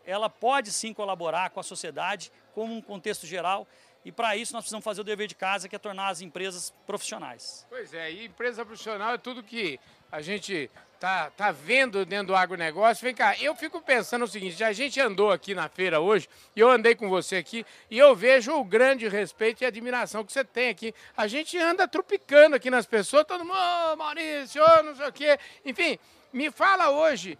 ela 0.05 0.29
pode 0.29 0.71
sim 0.71 0.93
colaborar 0.93 1.49
com 1.49 1.59
a 1.59 1.63
sociedade, 1.63 2.31
como 2.53 2.73
um 2.73 2.81
contexto 2.81 3.27
geral, 3.27 3.67
e 4.03 4.11
para 4.11 4.35
isso 4.35 4.53
nós 4.53 4.63
precisamos 4.63 4.83
fazer 4.83 5.01
o 5.01 5.03
dever 5.03 5.27
de 5.27 5.35
casa, 5.35 5.67
que 5.67 5.75
é 5.75 5.79
tornar 5.79 6.07
as 6.07 6.21
empresas 6.21 6.73
profissionais. 6.87 7.65
Pois 7.69 7.93
é, 7.93 8.11
e 8.11 8.25
empresa 8.25 8.65
profissional 8.65 9.13
é 9.13 9.17
tudo 9.17 9.43
que 9.43 9.79
a 10.11 10.21
gente 10.21 10.69
tá, 10.99 11.31
tá 11.31 11.51
vendo 11.51 12.05
dentro 12.05 12.27
do 12.27 12.35
agronegócio. 12.35 13.03
Vem 13.03 13.15
cá, 13.15 13.35
eu 13.39 13.55
fico 13.55 13.81
pensando 13.81 14.25
o 14.25 14.27
seguinte: 14.27 14.63
a 14.63 14.73
gente 14.73 14.99
andou 14.99 15.31
aqui 15.31 15.55
na 15.55 15.69
feira 15.69 15.99
hoje, 15.99 16.27
e 16.55 16.59
eu 16.59 16.69
andei 16.69 16.93
com 16.93 17.09
você 17.09 17.37
aqui, 17.37 17.65
e 17.89 17.97
eu 17.97 18.15
vejo 18.15 18.53
o 18.53 18.63
grande 18.63 19.07
respeito 19.07 19.63
e 19.63 19.65
admiração 19.65 20.23
que 20.23 20.33
você 20.33 20.43
tem 20.43 20.69
aqui. 20.69 20.93
A 21.15 21.27
gente 21.27 21.57
anda 21.57 21.87
trupicando 21.87 22.55
aqui 22.55 22.69
nas 22.69 22.85
pessoas, 22.85 23.25
todo 23.25 23.45
mundo, 23.45 23.57
oh, 23.57 23.95
Maurício, 23.95 24.61
oh, 24.61 24.83
não 24.83 24.95
sei 24.95 25.07
o 25.07 25.13
quê. 25.13 25.39
Enfim, 25.65 25.97
me 26.33 26.51
fala 26.51 26.89
hoje. 26.91 27.37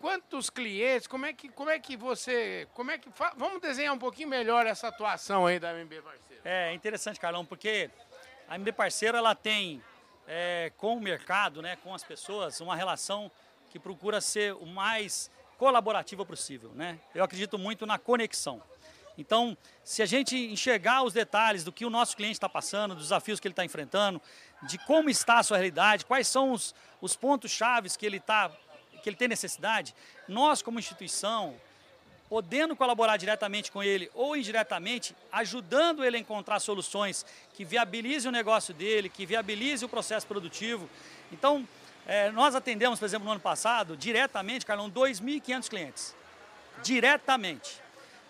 Quantos 0.00 0.50
clientes, 0.50 1.06
como 1.06 1.26
é 1.26 1.32
que, 1.32 1.48
como 1.48 1.70
é 1.70 1.78
que 1.78 1.96
você, 1.96 2.66
como 2.74 2.90
é 2.90 2.98
que, 2.98 3.08
vamos 3.36 3.60
desenhar 3.60 3.94
um 3.94 3.98
pouquinho 3.98 4.28
melhor 4.28 4.66
essa 4.66 4.88
atuação 4.88 5.46
aí 5.46 5.60
da 5.60 5.72
MB 5.72 6.02
Parceiro. 6.02 6.42
É 6.44 6.74
interessante, 6.74 7.20
Carlão, 7.20 7.44
porque 7.44 7.88
a 8.48 8.58
MB 8.58 8.72
Parceiro, 8.72 9.16
ela 9.16 9.32
tem 9.32 9.80
é, 10.26 10.72
com 10.76 10.96
o 10.96 11.00
mercado, 11.00 11.62
né, 11.62 11.76
com 11.76 11.94
as 11.94 12.02
pessoas, 12.02 12.60
uma 12.60 12.76
relação 12.76 13.30
que 13.70 13.78
procura 13.78 14.20
ser 14.20 14.54
o 14.54 14.66
mais 14.66 15.30
colaborativa 15.58 16.24
possível. 16.24 16.72
Né? 16.74 16.98
Eu 17.14 17.24
acredito 17.24 17.58
muito 17.58 17.86
na 17.86 17.98
conexão. 17.98 18.62
Então, 19.16 19.56
se 19.84 20.02
a 20.02 20.06
gente 20.06 20.36
enxergar 20.36 21.02
os 21.02 21.12
detalhes 21.12 21.64
do 21.64 21.72
que 21.72 21.84
o 21.84 21.90
nosso 21.90 22.16
cliente 22.16 22.34
está 22.34 22.48
passando, 22.48 22.94
dos 22.94 23.04
desafios 23.04 23.38
que 23.38 23.46
ele 23.46 23.52
está 23.52 23.64
enfrentando, 23.64 24.20
de 24.62 24.78
como 24.78 25.10
está 25.10 25.38
a 25.38 25.42
sua 25.42 25.58
realidade, 25.58 26.06
quais 26.06 26.26
são 26.26 26.52
os, 26.52 26.74
os 27.00 27.14
pontos 27.14 27.50
chaves 27.50 27.96
que 27.96 28.06
ele, 28.06 28.20
tá, 28.20 28.50
que 29.02 29.08
ele 29.08 29.16
tem 29.16 29.28
necessidade, 29.28 29.94
nós 30.26 30.62
como 30.62 30.78
instituição, 30.78 31.54
podendo 32.32 32.74
colaborar 32.74 33.18
diretamente 33.18 33.70
com 33.70 33.82
ele 33.82 34.10
ou 34.14 34.34
indiretamente, 34.34 35.14
ajudando 35.30 36.02
ele 36.02 36.16
a 36.16 36.20
encontrar 36.20 36.60
soluções 36.60 37.26
que 37.52 37.62
viabilizem 37.62 38.30
o 38.30 38.32
negócio 38.32 38.72
dele, 38.72 39.10
que 39.10 39.26
viabilizem 39.26 39.84
o 39.84 39.88
processo 39.90 40.26
produtivo. 40.26 40.88
Então, 41.30 41.68
é, 42.06 42.30
nós 42.30 42.54
atendemos, 42.54 42.98
por 42.98 43.04
exemplo, 43.04 43.26
no 43.26 43.32
ano 43.32 43.40
passado, 43.40 43.98
diretamente, 43.98 44.64
Carlão, 44.64 44.90
2.500 44.90 45.68
clientes. 45.68 46.16
Diretamente. 46.82 47.82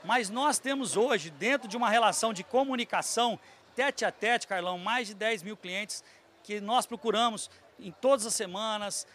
Mas 0.05 0.29
nós 0.29 0.59
temos 0.59 0.97
hoje, 0.97 1.31
dentro 1.31 1.69
de 1.69 1.77
uma 1.77 1.89
relação 1.89 2.33
de 2.33 2.43
comunicação 2.43 3.39
tete 3.77 4.05
a 4.05 4.11
tete, 4.11 4.49
Carlão, 4.49 4.79
mais 4.79 5.07
de 5.07 5.15
10 5.15 5.45
mil 5.45 5.57
clientes 5.57 6.03
que 6.43 6.61
nós 6.61 6.87
procuramos 6.87 7.49
em 7.79 7.93
todas 7.93 8.27
as 8.27 8.35
semanas 8.35 9.07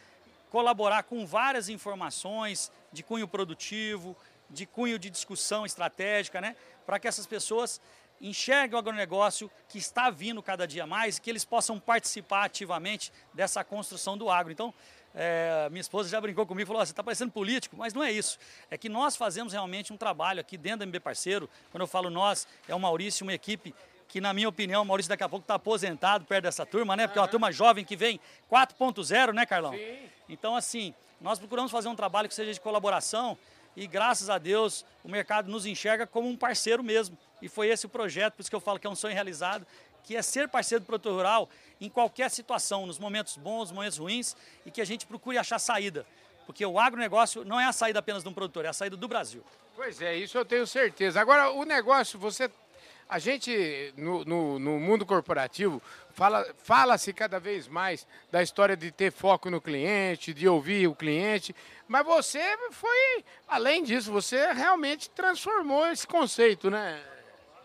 colaborar 0.50 1.03
com 1.03 1.25
várias 1.25 1.67
informações 1.67 2.72
de 2.91 3.03
cunho 3.03 3.27
produtivo, 3.27 4.15
de 4.50 4.66
cunho 4.66 4.98
de 4.98 5.10
discussão 5.10 5.66
estratégica, 5.66 6.39
né? 6.42 6.56
Para 6.86 7.00
que 7.00 7.08
essas 7.08 7.25
pessoas 7.25 7.82
enxerguem 8.22 8.75
o 8.75 8.80
agronegócio 8.80 9.50
que 9.70 9.77
está 9.77 10.10
vindo 10.10 10.42
cada 10.42 10.68
dia 10.68 10.88
mais 10.88 11.18
e 11.18 11.22
que 11.22 11.30
eles 11.30 11.46
possam 11.46 11.80
participar 11.80 12.46
ativamente 12.46 13.12
dessa 13.34 13.63
construção 13.63 14.18
do 14.18 14.30
agro. 14.30 14.51
Então, 14.51 14.74
é, 15.13 15.68
minha 15.70 15.82
esposa 15.82 16.10
já 16.10 16.20
brincou 16.20 16.46
comigo 16.46 16.63
e 16.63 16.68
falou: 16.68 16.82
oh, 16.82 16.86
você 16.86 16.92
está 16.92 17.04
parecendo 17.04 17.32
político, 17.32 17.75
mas 17.77 17.94
não 17.94 18.04
é 18.04 18.12
isso. 18.12 18.38
É 18.70 18.77
que 18.77 18.89
nós 18.89 19.16
fazemos 19.16 19.54
realmente 19.54 19.92
um 19.92 19.98
trabalho 19.98 20.39
aqui 20.39 20.58
dentro 20.58 20.80
da 20.80 20.86
MB 20.86 21.00
Parceiro. 21.00 21.50
Quando 21.72 21.82
eu 21.82 21.88
falo 21.88 22.10
nós, 22.10 22.48
é 22.68 22.75
o 22.75 22.80
Maurício, 22.80 23.25
uma 23.25 23.34
equipe 23.34 23.74
que, 24.08 24.22
na 24.22 24.34
minha 24.34 24.48
opinião, 24.48 24.82
o 24.82 24.86
Maurício 24.86 25.10
daqui 25.10 25.24
a 25.24 25.30
pouco 25.30 25.44
está 25.44 25.56
aposentado 25.56 26.25
perto 26.25 26.44
dessa 26.44 26.66
turma, 26.66 26.96
né? 26.96 27.08
Porque 27.08 27.20
é 27.20 27.22
uma 27.22 27.27
turma 27.27 27.51
jovem 27.51 27.84
que 27.84 27.96
vem 27.96 28.20
4.0, 28.50 29.34
né, 29.34 29.46
Carlão? 29.46 29.74
Sim. 29.74 30.10
Então, 30.30 30.56
assim, 30.56 30.94
nós 31.20 31.39
procuramos 31.39 31.72
fazer 31.72 31.89
um 31.89 31.96
trabalho 31.96 32.30
que 32.30 32.36
seja 32.36 32.54
de 32.54 32.62
colaboração 32.62 33.38
e 33.77 33.86
graças 33.86 34.27
a 34.27 34.39
Deus 34.39 34.84
o 35.03 35.07
mercado 35.07 35.50
nos 35.51 35.67
enxerga 35.67 36.07
como 36.07 36.27
um 36.27 36.36
parceiro 36.36 36.84
mesmo. 36.84 37.15
E 37.39 37.48
foi 37.48 37.67
esse 37.67 37.86
o 37.86 37.89
projeto, 37.89 38.34
por 38.34 38.41
isso 38.41 38.50
que 38.50 38.55
eu 38.55 38.60
falo 38.60 38.79
que 38.79 38.88
é 38.88 38.89
um 38.89 38.96
sonho 38.96 39.13
realizado, 39.13 39.65
que 40.03 40.15
é 40.15 40.22
ser 40.24 40.50
parceiro 40.50 40.84
do 40.84 40.88
produtor 40.88 41.13
rural 41.13 41.50
em 41.79 41.88
qualquer 41.88 42.31
situação, 42.31 42.88
nos 42.88 42.98
momentos 42.98 43.38
bons, 43.38 43.69
nos 43.69 43.72
momentos 43.72 44.00
ruins, 44.00 44.36
e 44.65 44.72
que 44.72 44.81
a 44.81 44.86
gente 44.86 45.05
procure 45.05 45.38
achar 45.38 45.60
saída. 45.60 46.07
Porque 46.48 46.65
o 46.65 46.79
agronegócio 46.79 47.46
não 47.46 47.60
é 47.60 47.65
a 47.65 47.72
saída 47.72 48.00
apenas 48.00 48.24
de 48.24 48.29
um 48.29 48.34
produtor, 48.34 48.65
é 48.65 48.69
a 48.69 48.74
saída 48.74 48.98
do 48.98 49.07
Brasil. 49.07 49.43
Pois 49.75 50.01
é, 50.01 50.15
isso 50.15 50.36
eu 50.38 50.46
tenho 50.46 50.65
certeza. 50.65 51.22
Agora, 51.22 51.51
o 51.51 51.63
negócio, 51.63 52.17
você. 52.17 52.50
A 53.09 53.19
gente, 53.19 53.93
no, 53.95 54.25
no, 54.25 54.59
no 54.59 54.79
mundo 54.79 55.05
corporativo, 55.05 55.81
fala-se 56.13 56.53
fala 56.55 56.97
cada 57.15 57.39
vez 57.39 57.67
mais 57.67 58.05
da 58.31 58.43
história 58.43 58.75
de 58.75 58.91
ter 58.91 59.11
foco 59.11 59.49
no 59.49 59.61
cliente, 59.61 60.33
de 60.33 60.47
ouvir 60.47 60.87
o 60.87 60.95
cliente, 60.95 61.55
mas 61.87 62.05
você 62.05 62.41
foi, 62.71 63.23
além 63.47 63.83
disso, 63.83 64.11
você 64.11 64.51
realmente 64.51 65.09
transformou 65.09 65.87
esse 65.87 66.05
conceito, 66.05 66.69
né? 66.69 67.01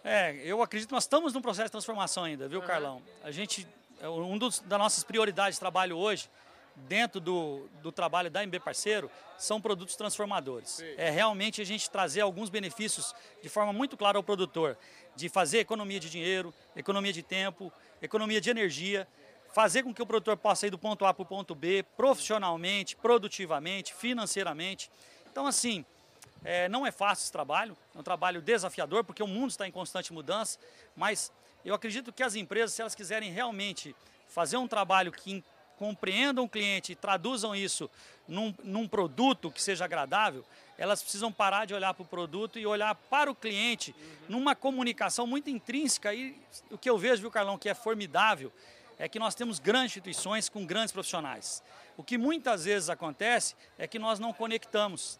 É, 0.04 0.40
eu 0.44 0.62
acredito 0.62 0.88
que 0.88 0.94
nós 0.94 1.04
estamos 1.04 1.32
num 1.32 1.42
processo 1.42 1.66
de 1.66 1.72
transformação 1.72 2.24
ainda, 2.24 2.48
viu. 2.48 2.62
Carlão? 2.62 3.02
A 3.24 3.30
gente, 3.30 3.66
é, 4.00 4.08
um 4.08 4.38
dos, 4.38 4.60
das 4.60 4.78
nossas 4.78 5.02
prioridades 5.02 5.56
de 5.56 5.60
trabalho 5.60 5.96
hoje 5.96 6.28
dentro 6.74 7.20
do, 7.20 7.68
do 7.82 7.92
trabalho 7.92 8.30
da 8.30 8.44
MB 8.44 8.60
Parceiro 8.60 9.10
são 9.38 9.60
produtos 9.60 9.96
transformadores. 9.96 10.80
É 10.96 11.10
realmente 11.10 11.60
a 11.60 11.64
gente 11.64 11.90
trazer 11.90 12.20
alguns 12.20 12.48
benefícios 12.48 13.14
de 13.42 13.48
forma 13.48 13.72
muito 13.72 13.96
clara 13.96 14.18
ao 14.18 14.22
produtor, 14.22 14.76
de 15.14 15.28
fazer 15.28 15.58
economia 15.58 16.00
de 16.00 16.08
dinheiro, 16.08 16.52
economia 16.74 17.12
de 17.12 17.22
tempo, 17.22 17.72
economia 18.00 18.40
de 18.40 18.50
energia, 18.50 19.06
fazer 19.52 19.82
com 19.82 19.92
que 19.92 20.02
o 20.02 20.06
produtor 20.06 20.36
possa 20.36 20.66
ir 20.66 20.70
do 20.70 20.78
ponto 20.78 21.04
A 21.04 21.12
para 21.12 21.22
o 21.22 21.26
ponto 21.26 21.54
B 21.54 21.84
profissionalmente, 21.96 22.96
produtivamente, 22.96 23.92
financeiramente. 23.92 24.90
Então, 25.30 25.46
assim, 25.46 25.84
é, 26.44 26.68
não 26.68 26.86
é 26.86 26.90
fácil 26.90 27.24
esse 27.24 27.32
trabalho, 27.32 27.76
é 27.94 27.98
um 27.98 28.02
trabalho 28.02 28.40
desafiador, 28.40 29.04
porque 29.04 29.22
o 29.22 29.26
mundo 29.26 29.50
está 29.50 29.66
em 29.66 29.70
constante 29.70 30.12
mudança, 30.12 30.58
mas 30.96 31.30
eu 31.64 31.74
acredito 31.74 32.12
que 32.12 32.22
as 32.22 32.34
empresas, 32.34 32.72
se 32.72 32.80
elas 32.80 32.94
quiserem 32.94 33.30
realmente 33.30 33.94
fazer 34.26 34.56
um 34.56 34.66
trabalho 34.66 35.12
que 35.12 35.44
compreendam 35.82 36.44
o 36.44 36.48
cliente 36.48 36.92
e 36.92 36.94
traduzam 36.94 37.56
isso 37.56 37.90
num, 38.28 38.54
num 38.62 38.86
produto 38.86 39.50
que 39.50 39.60
seja 39.60 39.84
agradável, 39.84 40.44
elas 40.78 41.02
precisam 41.02 41.32
parar 41.32 41.64
de 41.64 41.74
olhar 41.74 41.92
para 41.92 42.04
o 42.04 42.06
produto 42.06 42.56
e 42.56 42.64
olhar 42.64 42.94
para 42.94 43.28
o 43.28 43.34
cliente 43.34 43.92
numa 44.28 44.54
comunicação 44.54 45.26
muito 45.26 45.50
intrínseca. 45.50 46.14
E 46.14 46.40
o 46.70 46.78
que 46.78 46.88
eu 46.88 46.96
vejo, 46.96 47.22
viu, 47.22 47.32
Carlão, 47.32 47.58
que 47.58 47.68
é 47.68 47.74
formidável, 47.74 48.52
é 48.96 49.08
que 49.08 49.18
nós 49.18 49.34
temos 49.34 49.58
grandes 49.58 49.86
instituições 49.86 50.48
com 50.48 50.64
grandes 50.64 50.92
profissionais. 50.92 51.64
O 51.96 52.04
que 52.04 52.16
muitas 52.16 52.64
vezes 52.64 52.88
acontece 52.88 53.56
é 53.76 53.88
que 53.88 53.98
nós 53.98 54.20
não 54.20 54.32
conectamos. 54.32 55.18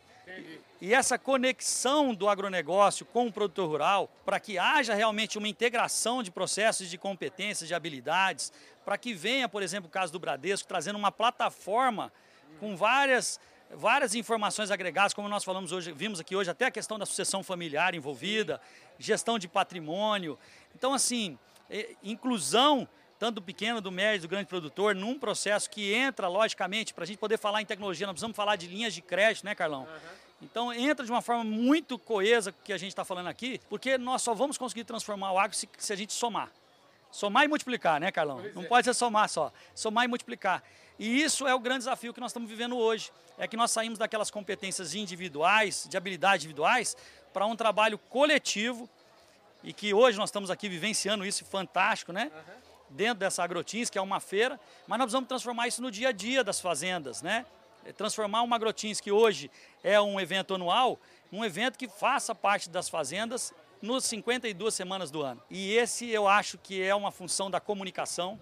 E 0.81 0.93
essa 0.93 1.19
conexão 1.19 2.13
do 2.15 2.29
agronegócio 2.29 3.07
com 3.07 3.27
o 3.27 3.33
produtor 3.33 3.69
rural, 3.69 4.11
para 4.25 4.41
que 4.41 4.59
haja 4.59 4.95
realmente 4.95 5.39
uma 5.39 5.47
integração 5.47 6.23
de 6.23 6.31
processos 6.31 6.91
de 6.91 6.99
competências, 6.99 7.69
de 7.69 7.75
habilidades, 7.75 8.53
para 8.85 8.99
que 8.99 9.15
venha, 9.15 9.49
por 9.49 9.63
exemplo, 9.63 9.89
o 9.89 9.93
caso 9.93 10.13
do 10.13 10.19
Bradesco, 10.19 10.69
trazendo 10.69 10.99
uma 10.99 11.13
plataforma 11.13 12.13
com 12.59 12.77
várias, 12.77 13.39
várias 13.71 14.15
informações 14.15 14.71
agregadas, 14.71 15.15
como 15.15 15.29
nós 15.29 15.45
falamos 15.45 15.71
hoje, 15.71 15.93
vimos 15.93 16.19
aqui 16.19 16.35
hoje, 16.35 16.51
até 16.51 16.67
a 16.67 16.71
questão 16.71 16.99
da 16.99 17.07
sucessão 17.07 17.45
familiar 17.45 17.95
envolvida, 17.95 18.61
gestão 18.99 19.39
de 19.39 19.47
patrimônio. 19.47 20.37
Então, 20.75 20.93
assim, 20.93 21.39
inclusão 22.03 22.89
tanto 23.23 23.37
do 23.37 23.43
pequeno, 23.43 23.81
do 23.81 23.93
médio, 23.93 24.23
do 24.23 24.29
grande 24.29 24.47
produtor, 24.47 24.97
num 24.97 25.17
processo 25.17 25.71
que 25.71 25.95
entra, 25.95 26.27
logicamente, 26.27 26.93
para 26.93 27.05
a 27.05 27.07
gente 27.07 27.19
poder 27.19 27.39
falar 27.39 27.63
em 27.63 27.65
tecnologia, 27.65 28.05
nós 28.05 28.15
precisamos 28.15 28.35
falar 28.35 28.57
de 28.57 28.67
linhas 28.67 28.93
de 28.93 29.01
crédito, 29.01 29.45
né, 29.45 29.55
Carlão? 29.55 29.83
Uhum. 29.83 30.11
Então 30.43 30.73
entra 30.73 31.07
de 31.07 31.13
uma 31.13 31.23
forma 31.23 31.45
muito 31.45 31.97
coesa 32.01 32.51
que 32.51 32.73
a 32.73 32.77
gente 32.77 32.89
está 32.89 33.05
falando 33.05 33.29
aqui, 33.29 33.61
porque 33.69 33.97
nós 33.97 34.23
só 34.23 34.35
vamos 34.35 34.59
conseguir 34.59 34.83
transformar 34.83 35.31
o 35.31 35.39
agro 35.39 35.57
se, 35.57 35.69
se 35.79 35.93
a 35.93 35.97
gente 35.97 36.13
somar. 36.13 36.51
Somar 37.13 37.45
e 37.45 37.49
multiplicar, 37.49 38.01
né, 38.01 38.11
Carlão? 38.11 38.41
Pois 38.41 38.55
Não 38.57 38.65
é. 38.65 38.67
pode 38.67 38.87
ser 38.87 38.95
somar 38.95 39.29
só. 39.29 39.53
Somar 39.73 40.05
e 40.05 40.09
multiplicar. 40.09 40.61
E 40.99 41.23
isso 41.23 41.47
é 41.47 41.55
o 41.55 41.61
grande 41.61 41.79
desafio 41.79 42.13
que 42.13 42.19
nós 42.19 42.33
estamos 42.33 42.51
vivendo 42.51 42.77
hoje. 42.77 43.13
É 43.39 43.47
que 43.47 43.57
nós 43.57 43.71
saímos 43.71 44.01
daquelas 44.01 44.33
competências 44.33 44.97
individuais, 44.97 45.87
de 45.89 45.97
habilidades 45.97 46.45
individuais, 46.45 46.97
para 47.33 47.47
um 47.47 47.55
trabalho 47.55 47.99
coletivo, 47.99 48.91
e 49.63 49.73
que 49.73 49.95
hoje 49.95 50.19
nós 50.19 50.29
estamos 50.29 50.51
aqui 50.51 50.69
vivenciando 50.69 51.25
isso 51.25 51.45
fantástico, 51.45 52.13
né? 52.13 52.33
Uhum 52.35 52.62
dentro 52.93 53.19
dessa 53.19 53.43
Agrotins, 53.43 53.91
que 53.91 53.99
é 53.99 54.03
uma 54.03 54.21
feira, 54.21 54.59
mas 54.87 54.99
nós 54.99 55.07
precisamos 55.07 55.29
transformar 55.29 55.69
isso 55.69 55.83
no 55.83 55.91
dia 55.91 56.09
a 56.09 56.13
dia 56.13 56.45
das 56.45 56.61
fazendas, 56.61 57.23
né? 57.23 57.45
Transformar 57.97 58.43
uma 58.43 58.57
Agrotins, 58.57 59.01
que 59.01 59.11
hoje 59.11 59.51
é 59.83 60.01
um 60.01 60.21
evento 60.21 60.55
anual, 60.55 61.01
um 61.33 61.45
evento 61.45 61.79
que 61.79 61.89
faça 61.89 62.35
parte 62.35 62.71
das 62.71 62.89
fazendas 62.89 63.53
nos 63.81 64.05
52 64.05 64.73
semanas 64.73 65.11
do 65.11 65.23
ano. 65.23 65.43
E 65.51 65.75
esse 65.75 66.09
eu 66.09 66.29
acho 66.29 66.57
que 66.59 66.81
é 66.81 66.95
uma 66.95 67.11
função 67.11 67.51
da 67.51 67.59
comunicação, 67.59 68.39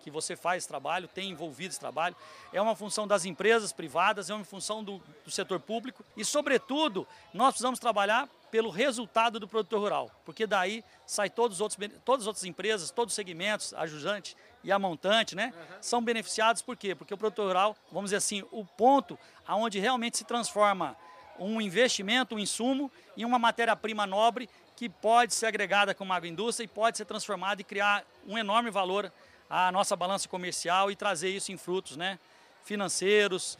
que 0.00 0.10
você 0.10 0.36
faz 0.36 0.58
esse 0.58 0.68
trabalho, 0.68 1.08
tem 1.08 1.30
envolvido 1.30 1.70
esse 1.70 1.80
trabalho, 1.80 2.16
é 2.52 2.60
uma 2.60 2.74
função 2.74 3.06
das 3.06 3.24
empresas 3.24 3.72
privadas, 3.72 4.30
é 4.30 4.34
uma 4.34 4.44
função 4.44 4.82
do, 4.82 5.00
do 5.24 5.30
setor 5.30 5.60
público 5.60 6.04
e, 6.16 6.24
sobretudo, 6.24 7.06
nós 7.32 7.50
precisamos 7.50 7.78
trabalhar 7.78 8.28
pelo 8.50 8.70
resultado 8.70 9.38
do 9.38 9.46
produtor 9.46 9.80
rural, 9.80 10.10
porque 10.24 10.46
daí 10.46 10.84
sai 11.06 11.30
todos 11.30 11.58
os 11.58 11.60
outros, 11.60 11.90
todas 12.04 12.24
as 12.24 12.26
outras 12.26 12.44
empresas, 12.44 12.90
todos 12.90 13.12
os 13.12 13.16
segmentos, 13.16 13.72
a 13.74 13.86
Jujante 13.86 14.36
e 14.64 14.72
a 14.72 14.78
Montante, 14.78 15.36
né, 15.36 15.54
uhum. 15.56 15.76
são 15.80 16.02
beneficiados 16.02 16.60
por 16.60 16.76
quê? 16.76 16.94
Porque 16.94 17.14
o 17.14 17.16
produtor 17.16 17.46
rural, 17.46 17.76
vamos 17.92 18.10
dizer 18.10 18.16
assim, 18.16 18.42
o 18.50 18.64
ponto 18.64 19.18
aonde 19.46 19.78
realmente 19.78 20.18
se 20.18 20.24
transforma 20.24 20.96
um 21.38 21.60
investimento, 21.60 22.34
um 22.34 22.38
insumo 22.38 22.90
em 23.16 23.24
uma 23.24 23.38
matéria-prima 23.38 24.06
nobre 24.06 24.48
que 24.76 24.88
pode 24.88 25.34
ser 25.34 25.46
agregada 25.46 25.94
como 25.94 26.12
agroindústria 26.12 26.64
e 26.64 26.68
pode 26.68 26.96
ser 26.96 27.04
transformada 27.04 27.60
e 27.60 27.64
criar 27.64 28.04
um 28.26 28.36
enorme 28.36 28.70
valor 28.70 29.12
à 29.50 29.72
nossa 29.72 29.96
balança 29.96 30.28
comercial 30.28 30.90
e 30.90 30.96
trazer 30.96 31.28
isso 31.28 31.50
em 31.50 31.56
frutos, 31.56 31.96
né, 31.96 32.18
financeiros, 32.64 33.58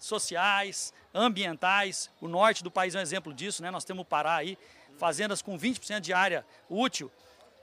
sociais, 0.00 0.92
ambientais. 1.14 2.10
O 2.20 2.28
norte 2.28 2.62
do 2.62 2.70
país 2.70 2.94
é 2.94 2.98
um 2.98 3.02
exemplo 3.02 3.32
disso, 3.32 3.62
né? 3.62 3.70
Nós 3.70 3.84
temos 3.84 4.02
o 4.02 4.04
Pará 4.04 4.36
aí, 4.36 4.58
fazendas 4.98 5.40
com 5.40 5.58
20% 5.58 6.00
de 6.00 6.12
área 6.12 6.44
útil, 6.68 7.10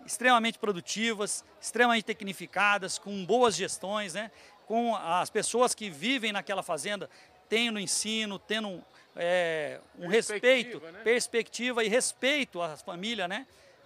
extremamente 0.06 0.58
produtivas, 0.58 1.44
extremamente 1.62 2.06
tecnificadas, 2.06 2.98
com 2.98 3.26
boas 3.26 3.56
gestões, 3.56 4.14
né? 4.14 4.32
Com 4.68 4.96
as 4.96 5.30
pessoas 5.30 5.76
que 5.76 5.90
vivem 5.90 6.32
naquela 6.32 6.64
fazenda 6.64 7.10
tendo 7.48 7.80
ensino, 7.80 8.40
tendo 8.40 8.84
é, 9.16 9.80
um 9.98 10.08
respeito, 10.08 10.80
né? 10.80 11.02
perspectiva 11.04 11.84
e 11.84 11.88
respeito 11.88 12.62
à 12.62 12.76
família, 12.78 13.28
né? 13.28 13.46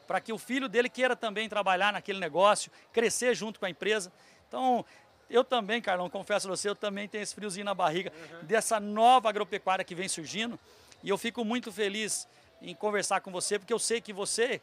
Para 0.10 0.20
que 0.20 0.34
o 0.34 0.40
filho 0.40 0.68
dele 0.68 0.90
queira 0.90 1.16
também 1.16 1.48
trabalhar 1.48 1.94
naquele 1.94 2.18
negócio, 2.18 2.72
crescer 2.92 3.36
junto 3.36 3.60
com 3.60 3.68
a 3.68 3.70
empresa. 3.70 4.12
Então, 4.48 4.84
eu 5.30 5.44
também, 5.44 5.80
Carlão, 5.80 6.10
confesso 6.10 6.48
a 6.48 6.50
você, 6.56 6.68
eu 6.68 6.76
também 6.76 7.08
tenho 7.08 7.22
esse 7.22 7.36
friozinho 7.36 7.64
na 7.64 7.76
barriga 7.76 8.12
uhum. 8.12 8.48
dessa 8.48 8.80
nova 8.80 9.30
agropecuária 9.30 9.86
que 9.86 9.94
vem 9.94 10.10
surgindo. 10.10 10.60
E 11.04 11.10
eu 11.10 11.18
fico 11.20 11.46
muito 11.46 11.72
feliz 11.72 12.28
em 12.60 12.74
conversar 12.74 13.22
com 13.22 13.32
você, 13.32 13.60
porque 13.60 13.72
eu 13.72 13.78
sei 13.78 14.02
que 14.02 14.12
você 14.12 14.60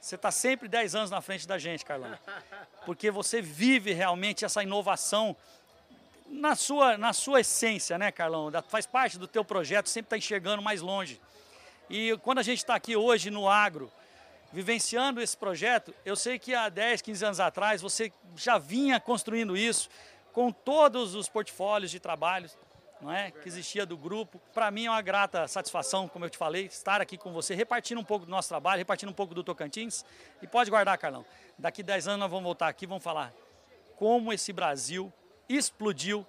você 0.00 0.14
está 0.14 0.30
sempre 0.30 0.66
10 0.66 0.94
anos 0.94 1.10
na 1.10 1.20
frente 1.20 1.46
da 1.46 1.58
gente, 1.58 1.84
Carlão. 1.84 2.16
Porque 2.86 3.10
você 3.10 3.42
vive 3.42 3.92
realmente 3.92 4.44
essa 4.44 4.62
inovação 4.62 5.36
na 6.26 6.54
sua, 6.54 6.96
na 6.96 7.12
sua 7.12 7.40
essência, 7.40 7.98
né, 7.98 8.10
Carlão? 8.12 8.50
Faz 8.68 8.86
parte 8.86 9.18
do 9.18 9.26
teu 9.26 9.44
projeto, 9.44 9.88
sempre 9.88 10.06
está 10.06 10.16
enxergando 10.16 10.62
mais 10.62 10.80
longe. 10.80 11.20
E 11.90 12.16
quando 12.22 12.38
a 12.38 12.42
gente 12.42 12.58
está 12.58 12.74
aqui 12.74 12.96
hoje 12.96 13.30
no 13.30 13.48
agro, 13.48 13.92
vivenciando 14.56 15.20
esse 15.20 15.36
projeto, 15.36 15.94
eu 16.02 16.16
sei 16.16 16.38
que 16.38 16.54
há 16.54 16.70
10, 16.70 17.02
15 17.02 17.24
anos 17.26 17.40
atrás 17.40 17.82
você 17.82 18.10
já 18.34 18.56
vinha 18.56 18.98
construindo 18.98 19.54
isso 19.54 19.90
com 20.32 20.50
todos 20.50 21.14
os 21.14 21.28
portfólios 21.28 21.90
de 21.90 22.00
trabalhos 22.00 22.56
não 22.98 23.12
é, 23.12 23.30
que 23.30 23.46
existia 23.46 23.84
do 23.84 23.98
grupo. 23.98 24.40
Para 24.54 24.70
mim 24.70 24.86
é 24.86 24.90
uma 24.90 25.02
grata 25.02 25.46
satisfação, 25.46 26.08
como 26.08 26.24
eu 26.24 26.30
te 26.30 26.38
falei, 26.38 26.64
estar 26.64 27.02
aqui 27.02 27.18
com 27.18 27.34
você, 27.34 27.54
repartindo 27.54 28.00
um 28.00 28.04
pouco 28.04 28.24
do 28.24 28.30
nosso 28.30 28.48
trabalho, 28.48 28.78
repartindo 28.78 29.10
um 29.10 29.12
pouco 29.12 29.34
do 29.34 29.44
Tocantins. 29.44 30.02
E 30.40 30.46
pode 30.46 30.70
guardar, 30.70 30.96
Carlão, 30.96 31.26
daqui 31.58 31.82
10 31.82 32.08
anos 32.08 32.20
nós 32.20 32.30
vamos 32.30 32.44
voltar 32.44 32.68
aqui 32.68 32.86
e 32.86 32.88
vamos 32.88 33.04
falar 33.04 33.34
como 33.96 34.32
esse 34.32 34.54
Brasil 34.54 35.12
explodiu 35.50 36.26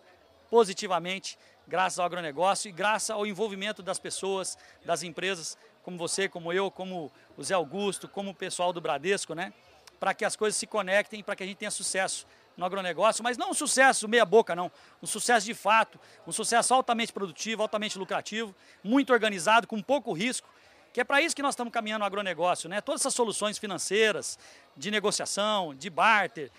positivamente 0.49 1.39
graças 1.65 1.99
ao 1.99 2.05
agronegócio 2.05 2.69
e 2.69 2.71
graças 2.71 3.09
ao 3.09 3.25
envolvimento 3.25 3.83
das 3.83 3.99
pessoas, 3.99 4.57
das 4.85 5.03
empresas, 5.03 5.57
como 5.88 5.97
você, 5.97 6.28
como 6.28 6.52
eu, 6.52 6.69
como 6.69 7.10
o 7.38 7.41
Zé 7.41 7.54
Augusto, 7.54 8.10
como 8.10 8.32
o 8.32 8.34
pessoal 8.34 8.73
do 8.73 8.82
Bradesco, 8.82 9.34
né? 9.34 9.54
Para 9.97 10.13
que 10.13 10.26
as 10.26 10.36
coisas 10.36 10.58
se 10.58 10.67
conectem, 10.67 11.23
para 11.23 11.34
que 11.34 11.43
a 11.43 11.45
gente 11.45 11.60
tenha 11.60 11.71
sucesso 11.71 12.28
no 12.58 12.65
agronegócio, 12.65 13.23
mas 13.23 13.38
não 13.38 13.52
um 13.52 13.54
sucesso 13.54 14.06
meia 14.06 14.26
boca, 14.26 14.54
não. 14.54 14.69
Um 15.02 15.08
sucesso 15.08 15.45
de 15.45 15.54
fato, 15.54 15.97
um 16.28 16.32
sucesso 16.34 16.73
altamente 16.73 17.13
produtivo, 17.13 17.62
altamente 17.62 17.97
lucrativo, 17.97 18.54
muito 18.84 19.13
organizado, 19.13 19.65
com 19.65 19.82
pouco 19.82 20.12
risco, 20.12 20.50
que 20.91 21.00
é 21.00 21.06
para 21.06 21.21
isso 21.21 21.34
que 21.34 21.41
nós 21.41 21.54
estamos 21.54 21.71
caminhando 21.71 22.00
no 22.00 22.06
agronegócio, 22.06 22.67
né? 22.67 22.82
Todas 22.82 23.00
essas 23.00 23.13
soluções 23.13 23.58
financeiras, 23.58 24.38
de 24.76 24.91
negociação, 24.91 25.73
de 25.73 25.89
barter, 25.89 26.52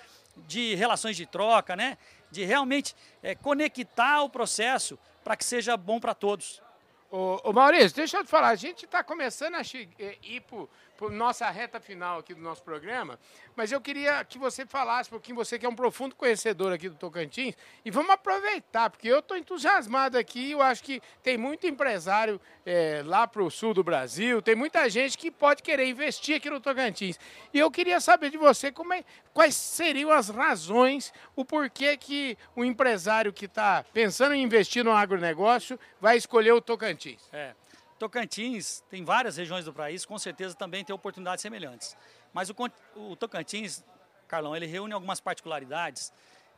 de 0.47 0.75
relações 0.75 1.19
de 1.19 1.27
troca, 1.27 1.77
né? 1.77 1.99
De 2.31 2.47
realmente 2.47 2.97
é, 3.23 3.35
conectar 3.35 4.23
o 4.23 4.31
processo 4.31 4.99
para 5.23 5.37
que 5.37 5.45
seja 5.45 5.77
bom 5.77 6.01
para 6.01 6.15
todos. 6.15 6.63
Ô, 7.11 7.41
ô, 7.43 7.53
Maurício, 7.55 7.97
deixa 7.97 8.19
eu 8.19 8.25
te 8.25 8.29
falar, 8.31 8.49
a 8.49 8.55
gente 8.55 8.85
está 8.85 9.03
começando 9.03 9.55
a 9.55 9.63
eh, 9.99 10.19
ir 10.23 10.43
para 10.43 10.67
nossa 11.11 11.49
reta 11.51 11.79
final 11.79 12.19
aqui 12.19 12.35
do 12.35 12.41
nosso 12.41 12.63
programa, 12.63 13.19
mas 13.55 13.71
eu 13.71 13.81
queria 13.81 14.25
que 14.25 14.39
você 14.39 14.67
falasse 14.67 15.09
pouquinho, 15.09 15.37
você 15.37 15.59
que 15.59 15.65
é 15.65 15.69
um 15.69 15.75
profundo 15.75 16.17
conhecedor 16.17 16.73
aqui 16.73 16.89
do 16.89 16.97
Tocantins, 16.97 17.55
e 17.85 17.91
vamos 17.91 18.11
aproveitar, 18.11 18.91
porque 18.91 19.07
eu 19.07 19.21
estou 19.21 19.37
entusiasmado 19.37 20.19
aqui, 20.19 20.51
eu 20.51 20.61
acho 20.61 20.83
que 20.83 21.01
tem 21.23 21.37
muito 21.37 21.67
empresário 21.67 22.41
é, 22.67 23.03
lá 23.05 23.27
para 23.27 23.43
o 23.43 23.51
sul 23.51 23.73
do 23.73 23.85
Brasil, 23.85 24.43
tem 24.43 24.55
muita 24.55 24.89
gente 24.91 25.17
que 25.17 25.31
pode 25.31 25.63
querer 25.63 25.87
investir 25.87 26.37
aqui 26.37 26.51
no 26.51 26.61
Tocantins. 26.61 27.19
E 27.55 27.59
eu 27.59 27.71
queria 27.71 28.01
saber 28.01 28.31
de 28.31 28.37
você 28.37 28.73
como 28.73 28.93
é, 28.93 29.05
quais 29.33 29.55
seriam 29.55 30.11
as 30.11 30.29
razões, 30.29 31.13
o 31.37 31.45
porquê 31.45 31.97
que 31.97 32.37
o 32.57 32.65
empresário 32.65 33.33
que 33.33 33.45
está 33.45 33.85
pensando 33.93 34.35
em 34.35 34.43
investir 34.43 34.85
no 34.85 34.93
agronegócio 34.93 35.79
vai 36.01 36.17
escolher 36.17 36.53
o 36.53 36.61
Tocantins. 36.61 37.29
É. 37.33 37.55
Tocantins 37.99 38.83
tem 38.89 39.05
várias 39.05 39.37
regiões 39.37 39.65
do 39.65 39.73
país, 39.73 40.07
com 40.07 40.19
certeza 40.19 40.55
também 40.55 40.85
tem 40.85 40.95
oportunidades 40.95 41.43
semelhantes. 41.43 41.97
Mas 42.33 42.49
o, 42.49 42.55
o 42.95 43.17
Tocantins, 43.17 43.85
Carlão, 44.27 44.55
ele 44.55 44.67
reúne 44.67 44.93
algumas 44.93 45.21
particularidades 45.21 46.13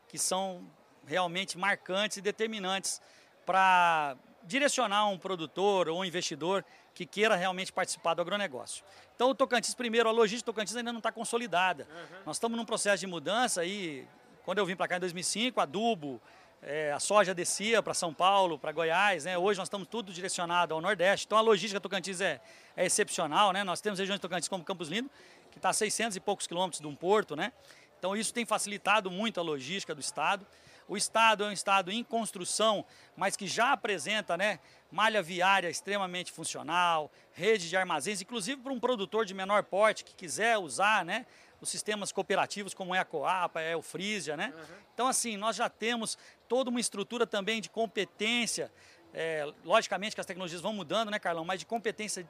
que 0.09 0.19
são 0.19 0.69
realmente 1.07 1.57
marcantes 1.57 2.19
e 2.19 2.21
determinantes 2.21 3.01
para 3.47 4.17
direcionar 4.43 5.09
um 5.09 5.19
produtor 5.19 5.89
ou 5.89 6.01
um 6.01 6.05
investidor 6.05 6.65
que 6.95 7.07
queira 7.07 7.37
realmente 7.37 7.73
participar 7.73 8.15
do 8.15 8.23
agronegócio. 8.23 8.85
Então, 9.15 9.31
o 9.31 9.35
Tocantins, 9.35 9.75
primeiro, 9.75 10.09
a 10.09 10.13
logística 10.13 10.51
do 10.51 10.55
Tocantins 10.55 10.77
ainda 10.77 10.93
não 10.93 10.99
está 10.99 11.13
consolidada. 11.13 11.87
Uhum. 11.91 12.17
Nós 12.27 12.37
estamos 12.37 12.57
num 12.57 12.65
processo 12.65 13.01
de 13.01 13.07
mudança 13.07 13.65
e, 13.65 14.07
quando 14.45 14.59
eu 14.59 14.67
vim 14.67 14.77
para 14.77 14.89
cá 14.89 14.97
em 14.97 15.01
2005, 15.01 15.61
adubo, 15.61 16.21
é, 16.63 16.93
a 16.93 17.01
soja 17.01 17.35
descia 17.35 17.83
para 17.83 17.95
São 17.95 18.13
Paulo, 18.13 18.59
para 18.59 18.71
Goiás, 18.71 19.25
né? 19.25 19.39
Hoje 19.39 19.59
nós 19.59 19.67
estamos 19.67 19.89
tudo 19.89 20.13
direcionado 20.13 20.75
ao 20.75 20.81
Nordeste. 20.81 21.27
Então 21.27 21.39
a 21.39 21.41
logística 21.41 21.81
Tocantins 21.81 22.21
é, 22.21 22.41
é 22.77 22.85
excepcional, 22.85 23.53
né? 23.53 23.65
Nós 23.65 23.81
temos 23.81 23.99
regiões 23.99 24.21
Tocantins 24.21 24.49
como 24.49 24.63
Campos 24.63 24.89
Lindo, 24.89 25.11
que 25.51 25.59
está 25.59 25.71
a 25.71 25.73
600 25.73 26.17
e 26.17 26.21
poucos 26.21 26.47
quilômetros 26.47 26.81
de 26.81 26.87
um 26.87 26.95
porto, 26.95 27.35
né? 27.35 27.53
Então 27.99 28.15
isso 28.15 28.33
tem 28.33 28.45
facilitado 28.45 29.11
muito 29.11 29.41
a 29.41 29.43
logística 29.43 29.95
do 29.95 30.01
estado. 30.01 30.47
O 30.87 30.97
estado 30.97 31.45
é 31.45 31.47
um 31.47 31.53
estado 31.53 31.91
em 31.91 32.03
construção, 32.03 32.85
mas 33.17 33.37
que 33.37 33.47
já 33.47 33.73
apresenta, 33.73 34.37
né, 34.37 34.59
malha 34.91 35.23
viária 35.23 35.71
extremamente 35.71 36.33
funcional, 36.33 37.13
rede 37.33 37.69
de 37.69 37.77
armazéns, 37.77 38.21
inclusive 38.21 38.61
para 38.61 38.73
um 38.73 38.81
produtor 38.81 39.25
de 39.25 39.33
menor 39.33 39.63
porte 39.63 40.03
que 40.03 40.17
quiser 40.17 40.59
usar, 40.59 41.05
né, 41.05 41.27
os 41.61 41.69
sistemas 41.69 42.11
cooperativos 42.13 42.75
como 42.75 42.95
é 42.95 42.99
a 42.99 43.05
Coapa, 43.05 43.61
é 43.61 43.77
o 43.77 43.83
Frisia, 43.83 44.37
né? 44.37 44.53
Uhum. 44.57 44.77
Então, 44.95 45.07
assim, 45.07 45.37
nós 45.37 45.57
já 45.57 45.69
temos 45.69 46.17
toda 46.49 46.71
uma 46.71 46.81
estrutura 46.81 47.27
também 47.27 47.61
de 47.61 47.69
competência, 47.69 48.73
é, 49.13 49.51
logicamente 49.65 50.15
que 50.15 50.21
as 50.21 50.27
tecnologias 50.27 50.61
vão 50.61 50.73
mudando, 50.73 51.11
né, 51.11 51.19
Carlão, 51.19 51.45
mas 51.45 51.61
de 51.61 51.67
competência 51.67 52.29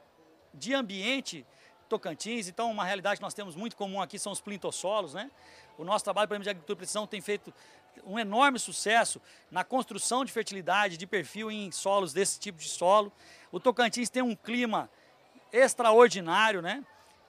de 0.53 0.73
ambiente 0.73 1.45
Tocantins, 1.91 2.47
então 2.47 2.71
uma 2.71 2.85
realidade 2.85 3.17
que 3.17 3.21
nós 3.21 3.33
temos 3.33 3.53
muito 3.53 3.75
comum 3.75 4.01
aqui 4.01 4.17
são 4.17 4.31
os 4.31 4.39
plintossolos, 4.39 5.13
né? 5.13 5.29
O 5.77 5.83
nosso 5.83 6.05
trabalho, 6.05 6.25
por 6.25 6.35
exemplo, 6.35 6.45
de 6.45 6.49
agricultura 6.51 6.75
de 6.75 6.77
precisão 6.77 7.05
tem 7.05 7.19
feito 7.19 7.53
um 8.05 8.17
enorme 8.17 8.57
sucesso 8.57 9.21
na 9.51 9.65
construção 9.65 10.23
de 10.23 10.31
fertilidade, 10.31 10.95
de 10.95 11.05
perfil 11.05 11.51
em 11.51 11.69
solos 11.69 12.13
desse 12.13 12.39
tipo 12.39 12.57
de 12.57 12.69
solo. 12.69 13.11
O 13.51 13.59
Tocantins 13.59 14.09
tem 14.09 14.23
um 14.23 14.33
clima 14.33 14.89
extraordinário, 15.51 16.61
né? 16.61 16.81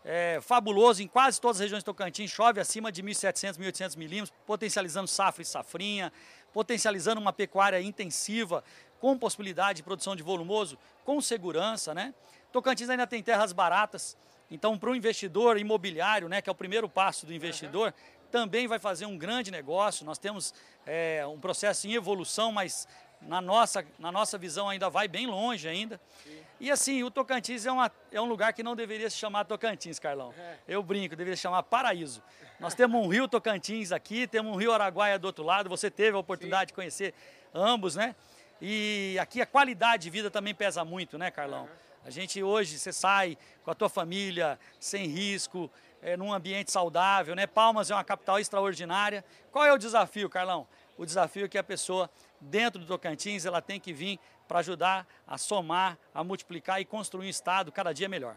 É, 0.04 0.40
fabuloso 0.40 1.02
em 1.02 1.06
quase 1.06 1.40
todas 1.40 1.56
as 1.58 1.62
regiões 1.62 1.82
do 1.82 1.86
Tocantins, 1.86 2.30
chove 2.30 2.60
acima 2.60 2.90
de 2.90 3.02
1.700, 3.02 3.58
1.800 3.58 3.96
milímetros, 3.96 4.32
potencializando 4.46 5.06
safra 5.06 5.42
e 5.42 5.44
safrinha, 5.44 6.12
potencializando 6.52 7.20
uma 7.20 7.32
pecuária 7.32 7.80
intensiva, 7.80 8.64
com 9.00 9.18
possibilidade 9.18 9.78
de 9.78 9.82
produção 9.82 10.14
de 10.14 10.22
volumoso, 10.22 10.78
com 11.04 11.20
segurança, 11.20 11.92
né? 11.92 12.14
Tocantins 12.52 12.88
ainda 12.88 13.06
tem 13.06 13.22
terras 13.22 13.52
baratas, 13.52 14.16
então 14.50 14.78
para 14.78 14.90
o 14.90 14.94
investidor 14.94 15.58
imobiliário, 15.58 16.28
né, 16.28 16.42
que 16.42 16.48
é 16.48 16.52
o 16.52 16.54
primeiro 16.54 16.88
passo 16.88 17.24
do 17.24 17.32
investidor, 17.32 17.88
uhum. 17.88 18.26
também 18.30 18.68
vai 18.68 18.78
fazer 18.78 19.06
um 19.06 19.16
grande 19.16 19.50
negócio. 19.50 20.04
Nós 20.04 20.18
temos 20.18 20.54
é, 20.86 21.26
um 21.26 21.40
processo 21.40 21.88
em 21.88 21.94
evolução, 21.94 22.52
mas 22.52 22.86
na 23.26 23.40
nossa, 23.40 23.84
na 23.98 24.10
nossa 24.10 24.36
visão 24.36 24.68
ainda 24.68 24.90
vai 24.90 25.08
bem 25.08 25.26
longe 25.26 25.68
ainda. 25.68 26.00
Sim. 26.24 26.38
E 26.60 26.70
assim, 26.70 27.02
o 27.02 27.10
Tocantins 27.10 27.66
é, 27.66 27.72
uma, 27.72 27.90
é 28.10 28.20
um 28.20 28.24
lugar 28.24 28.52
que 28.52 28.62
não 28.62 28.76
deveria 28.76 29.10
se 29.10 29.16
chamar 29.16 29.44
Tocantins, 29.44 29.98
Carlão. 29.98 30.32
É. 30.36 30.58
Eu 30.68 30.82
brinco, 30.82 31.16
deveria 31.16 31.36
se 31.36 31.42
chamar 31.42 31.62
Paraíso. 31.64 32.22
Nós 32.60 32.74
temos 32.74 33.04
um 33.04 33.08
rio 33.08 33.26
Tocantins 33.26 33.90
aqui, 33.90 34.26
temos 34.26 34.52
um 34.52 34.56
rio 34.56 34.72
Araguaia 34.72 35.18
do 35.18 35.24
outro 35.24 35.44
lado, 35.44 35.68
você 35.68 35.90
teve 35.90 36.16
a 36.16 36.20
oportunidade 36.20 36.62
Sim. 36.62 36.66
de 36.68 36.72
conhecer 36.74 37.14
ambos, 37.52 37.96
né? 37.96 38.14
E 38.60 39.16
aqui 39.20 39.42
a 39.42 39.46
qualidade 39.46 40.04
de 40.04 40.10
vida 40.10 40.30
também 40.30 40.54
pesa 40.54 40.84
muito, 40.84 41.18
né, 41.18 41.30
Carlão? 41.30 41.62
Uhum. 41.62 41.68
A 42.04 42.10
gente 42.10 42.42
hoje, 42.42 42.78
você 42.78 42.92
sai 42.92 43.38
com 43.64 43.70
a 43.70 43.74
tua 43.74 43.88
família, 43.88 44.58
sem 44.78 45.06
risco, 45.06 45.70
é, 46.02 46.16
num 46.16 46.32
ambiente 46.32 46.70
saudável, 46.70 47.34
né? 47.34 47.46
Palmas 47.46 47.90
é 47.90 47.94
uma 47.94 48.04
capital 48.04 48.38
extraordinária. 48.38 49.24
Qual 49.50 49.64
é 49.64 49.72
o 49.72 49.78
desafio, 49.78 50.28
Carlão? 50.28 50.66
O 50.98 51.06
desafio 51.06 51.46
é 51.46 51.48
que 51.48 51.56
a 51.56 51.62
pessoa, 51.62 52.10
dentro 52.42 52.80
do 52.80 52.86
Tocantins, 52.86 53.46
ela 53.46 53.62
tem 53.62 53.80
que 53.80 53.92
vir 53.92 54.18
para 54.46 54.58
ajudar 54.58 55.06
a 55.26 55.38
somar, 55.38 55.96
a 56.12 56.22
multiplicar 56.22 56.80
e 56.80 56.84
construir 56.84 57.26
um 57.26 57.30
Estado 57.30 57.72
cada 57.72 57.92
dia 57.92 58.08
melhor. 58.08 58.36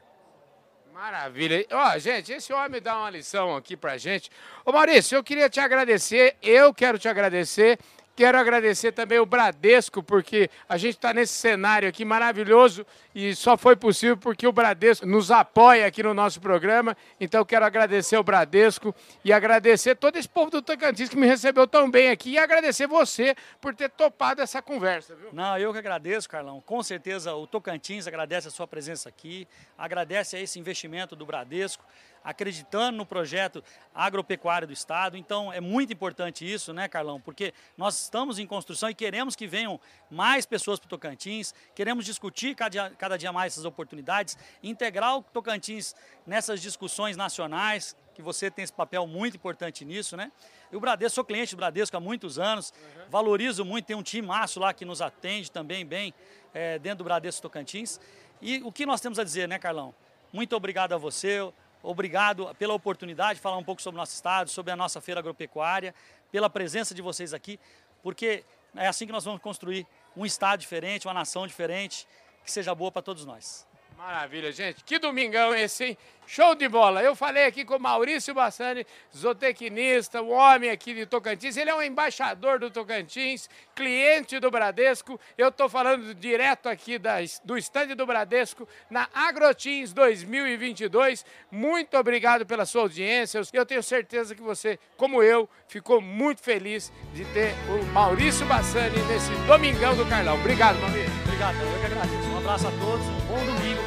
Maravilha. 0.93 1.65
Ó, 1.71 1.93
oh, 1.93 1.99
gente, 1.99 2.31
esse 2.31 2.53
homem 2.53 2.81
dá 2.81 2.97
uma 2.97 3.09
lição 3.09 3.55
aqui 3.55 3.75
pra 3.75 3.97
gente. 3.97 4.29
Ô 4.63 4.71
Maurício, 4.71 5.17
eu 5.17 5.23
queria 5.23 5.49
te 5.49 5.59
agradecer, 5.59 6.37
eu 6.41 6.73
quero 6.73 6.97
te 6.97 7.09
agradecer 7.09 7.77
Quero 8.15 8.37
agradecer 8.37 8.93
também 8.93 9.19
o 9.19 9.25
Bradesco, 9.25 10.01
porque 10.01 10.49
a 10.69 10.77
gente 10.77 10.95
está 10.95 11.13
nesse 11.13 11.33
cenário 11.33 11.89
aqui 11.89 12.05
maravilhoso 12.05 12.87
e 13.15 13.33
só 13.33 13.55
foi 13.55 13.77
possível 13.77 14.17
porque 14.17 14.45
o 14.45 14.51
Bradesco 14.51 15.05
nos 15.05 15.31
apoia 15.31 15.87
aqui 15.87 16.03
no 16.03 16.13
nosso 16.13 16.41
programa. 16.41 16.97
Então, 17.17 17.45
quero 17.45 17.63
agradecer 17.63 18.17
o 18.17 18.23
Bradesco 18.23 18.93
e 19.23 19.31
agradecer 19.31 19.95
todo 19.95 20.17
esse 20.17 20.27
povo 20.27 20.51
do 20.51 20.61
Tocantins 20.61 21.07
que 21.07 21.15
me 21.15 21.25
recebeu 21.25 21.65
tão 21.65 21.89
bem 21.89 22.09
aqui 22.09 22.31
e 22.31 22.37
agradecer 22.37 22.87
você 22.87 23.33
por 23.61 23.73
ter 23.73 23.89
topado 23.89 24.41
essa 24.41 24.61
conversa. 24.61 25.15
Viu? 25.15 25.29
Não, 25.31 25.57
eu 25.57 25.71
que 25.71 25.79
agradeço, 25.79 26.27
Carlão. 26.27 26.59
Com 26.59 26.83
certeza 26.83 27.33
o 27.33 27.47
Tocantins 27.47 28.05
agradece 28.05 28.49
a 28.49 28.51
sua 28.51 28.67
presença 28.67 29.07
aqui, 29.07 29.47
agradece 29.77 30.35
a 30.35 30.41
esse 30.41 30.59
investimento 30.59 31.15
do 31.15 31.25
Bradesco 31.25 31.85
acreditando 32.25 32.97
no 32.97 33.05
projeto 33.05 33.63
agropecuário 33.93 34.67
do 34.67 34.73
Estado. 34.73 35.15
Então, 35.15 35.53
é 35.53 35.61
muito 35.61 35.93
importante 35.93 36.51
isso, 36.51 36.73
né, 36.73 36.87
Carlão? 36.87 37.21
Porque 37.21 37.53
nós 37.77 38.01
estamos 38.01 38.39
em 38.39 38.47
construção 38.47 38.89
e 38.89 38.95
queremos 38.95 39.35
que 39.35 39.45
venham 39.45 39.79
mais 40.09 40.43
pessoas 40.45 40.79
para 40.79 40.87
o 40.87 40.89
Tocantins, 40.89 41.53
queremos 41.75 42.03
discutir 42.03 42.55
cada 42.55 43.04
cada 43.05 43.17
dia 43.17 43.31
mais 43.31 43.53
essas 43.53 43.65
oportunidades, 43.65 44.35
integrar 44.63 45.17
o 45.17 45.21
Tocantins 45.21 45.95
nessas 46.25 46.59
discussões 46.59 47.15
nacionais, 47.15 47.95
que 48.15 48.21
você 48.21 48.49
tem 48.49 48.63
esse 48.63 48.73
papel 48.73 49.05
muito 49.05 49.37
importante 49.37 49.85
nisso, 49.85 50.17
né? 50.17 50.31
E 50.71 50.75
o 50.75 50.79
Bradesco, 50.79 51.15
sou 51.15 51.23
cliente 51.23 51.55
do 51.55 51.57
Bradesco 51.57 51.95
há 51.95 51.99
muitos 51.99 52.39
anos, 52.39 52.71
uhum. 52.71 53.09
valorizo 53.09 53.63
muito, 53.63 53.85
tem 53.85 53.95
um 53.95 54.01
time 54.01 54.27
maço 54.27 54.59
lá 54.59 54.73
que 54.73 54.83
nos 54.83 55.01
atende 55.01 55.51
também 55.51 55.85
bem 55.85 56.13
é, 56.51 56.79
dentro 56.79 56.99
do 56.99 57.03
Bradesco 57.03 57.43
Tocantins. 57.43 57.99
E 58.41 58.61
o 58.63 58.71
que 58.71 58.85
nós 58.85 58.99
temos 58.99 59.19
a 59.19 59.23
dizer, 59.23 59.47
né, 59.47 59.59
Carlão? 59.59 59.93
Muito 60.33 60.55
obrigado 60.55 60.93
a 60.93 60.97
você, 60.97 61.41
Obrigado 61.83 62.49
pela 62.57 62.73
oportunidade 62.73 63.35
de 63.35 63.41
falar 63.41 63.57
um 63.57 63.63
pouco 63.63 63.79
sobre 63.79 63.97
o 63.97 64.01
nosso 64.01 64.11
estado, 64.11 64.49
sobre 64.49 64.71
a 64.71 64.75
nossa 64.75 64.99
feira 64.99 65.19
agropecuária, 65.19 65.93
pela 66.31 66.49
presença 66.49 66.95
de 66.95 67.01
vocês 67.01 67.31
aqui, 67.31 67.59
porque 68.01 68.43
é 68.75 68.87
assim 68.87 69.05
que 69.05 69.11
nós 69.11 69.23
vamos 69.23 69.39
construir 69.39 69.85
um 70.17 70.25
estado 70.25 70.59
diferente, 70.59 71.07
uma 71.07 71.13
nação 71.13 71.45
diferente, 71.45 72.07
que 72.45 72.51
seja 72.51 72.73
boa 72.75 72.91
para 72.91 73.01
todos 73.01 73.25
nós. 73.25 73.67
Maravilha, 73.97 74.51
gente. 74.51 74.83
Que 74.83 74.99
domingão 74.99 75.53
esse, 75.55 75.83
hein? 75.83 75.97
Show 76.27 76.55
de 76.55 76.67
bola! 76.67 77.03
Eu 77.03 77.15
falei 77.15 77.45
aqui 77.45 77.63
com 77.63 77.75
o 77.75 77.79
Maurício 77.79 78.33
Bassani, 78.33 78.85
zootecnista, 79.15 80.23
um 80.23 80.31
homem 80.31 80.71
aqui 80.71 80.93
de 80.93 81.05
Tocantins. 81.05 81.55
Ele 81.55 81.69
é 81.69 81.75
um 81.75 81.81
embaixador 81.81 82.59
do 82.59 82.71
Tocantins, 82.71 83.47
cliente 83.75 84.39
do 84.39 84.49
Bradesco. 84.49 85.19
Eu 85.37 85.49
estou 85.49 85.69
falando 85.69 86.15
direto 86.15 86.67
aqui 86.67 86.99
do 87.43 87.57
estande 87.57 87.93
do 87.93 88.05
Bradesco 88.07 88.67
na 88.89 89.07
Agrotins 89.13 89.93
2022. 89.93 91.23
Muito 91.51 91.95
obrigado 91.95 92.45
pela 92.45 92.65
sua 92.65 92.81
audiência. 92.81 93.41
Eu 93.53 93.65
tenho 93.65 93.83
certeza 93.83 94.33
que 94.33 94.41
você, 94.41 94.79
como 94.97 95.21
eu, 95.21 95.47
ficou 95.67 96.01
muito 96.01 96.41
feliz 96.41 96.91
de 97.13 97.23
ter 97.25 97.53
o 97.69 97.85
Maurício 97.93 98.45
Bassani 98.47 98.97
nesse 99.07 99.31
Domingão 99.47 99.95
do 99.95 100.05
Carlão. 100.07 100.35
Obrigado, 100.39 100.79
Maurício. 100.79 101.13
Obrigado, 101.23 101.55
eu 101.55 101.79
que 101.79 101.85
agradeço. 101.85 102.34
Abraço 102.45 102.67
a 102.67 102.71
todos, 102.73 103.07
um 103.07 103.19
bom 103.27 103.43
domingo. 103.43 103.81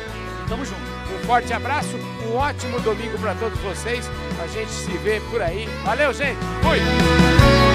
Tamo 0.49 0.65
junto. 0.65 0.81
Um 1.15 1.27
forte 1.27 1.53
abraço, 1.53 1.97
um 2.27 2.35
ótimo 2.35 2.81
domingo 2.81 3.17
para 3.17 3.33
todos 3.37 3.57
vocês. 3.61 4.11
A 4.43 4.49
gente 4.49 4.73
se 4.73 4.91
vê 4.99 5.21
por 5.31 5.41
aí. 5.41 5.69
Valeu, 5.85 6.13
gente. 6.13 6.41
Fui! 6.61 7.68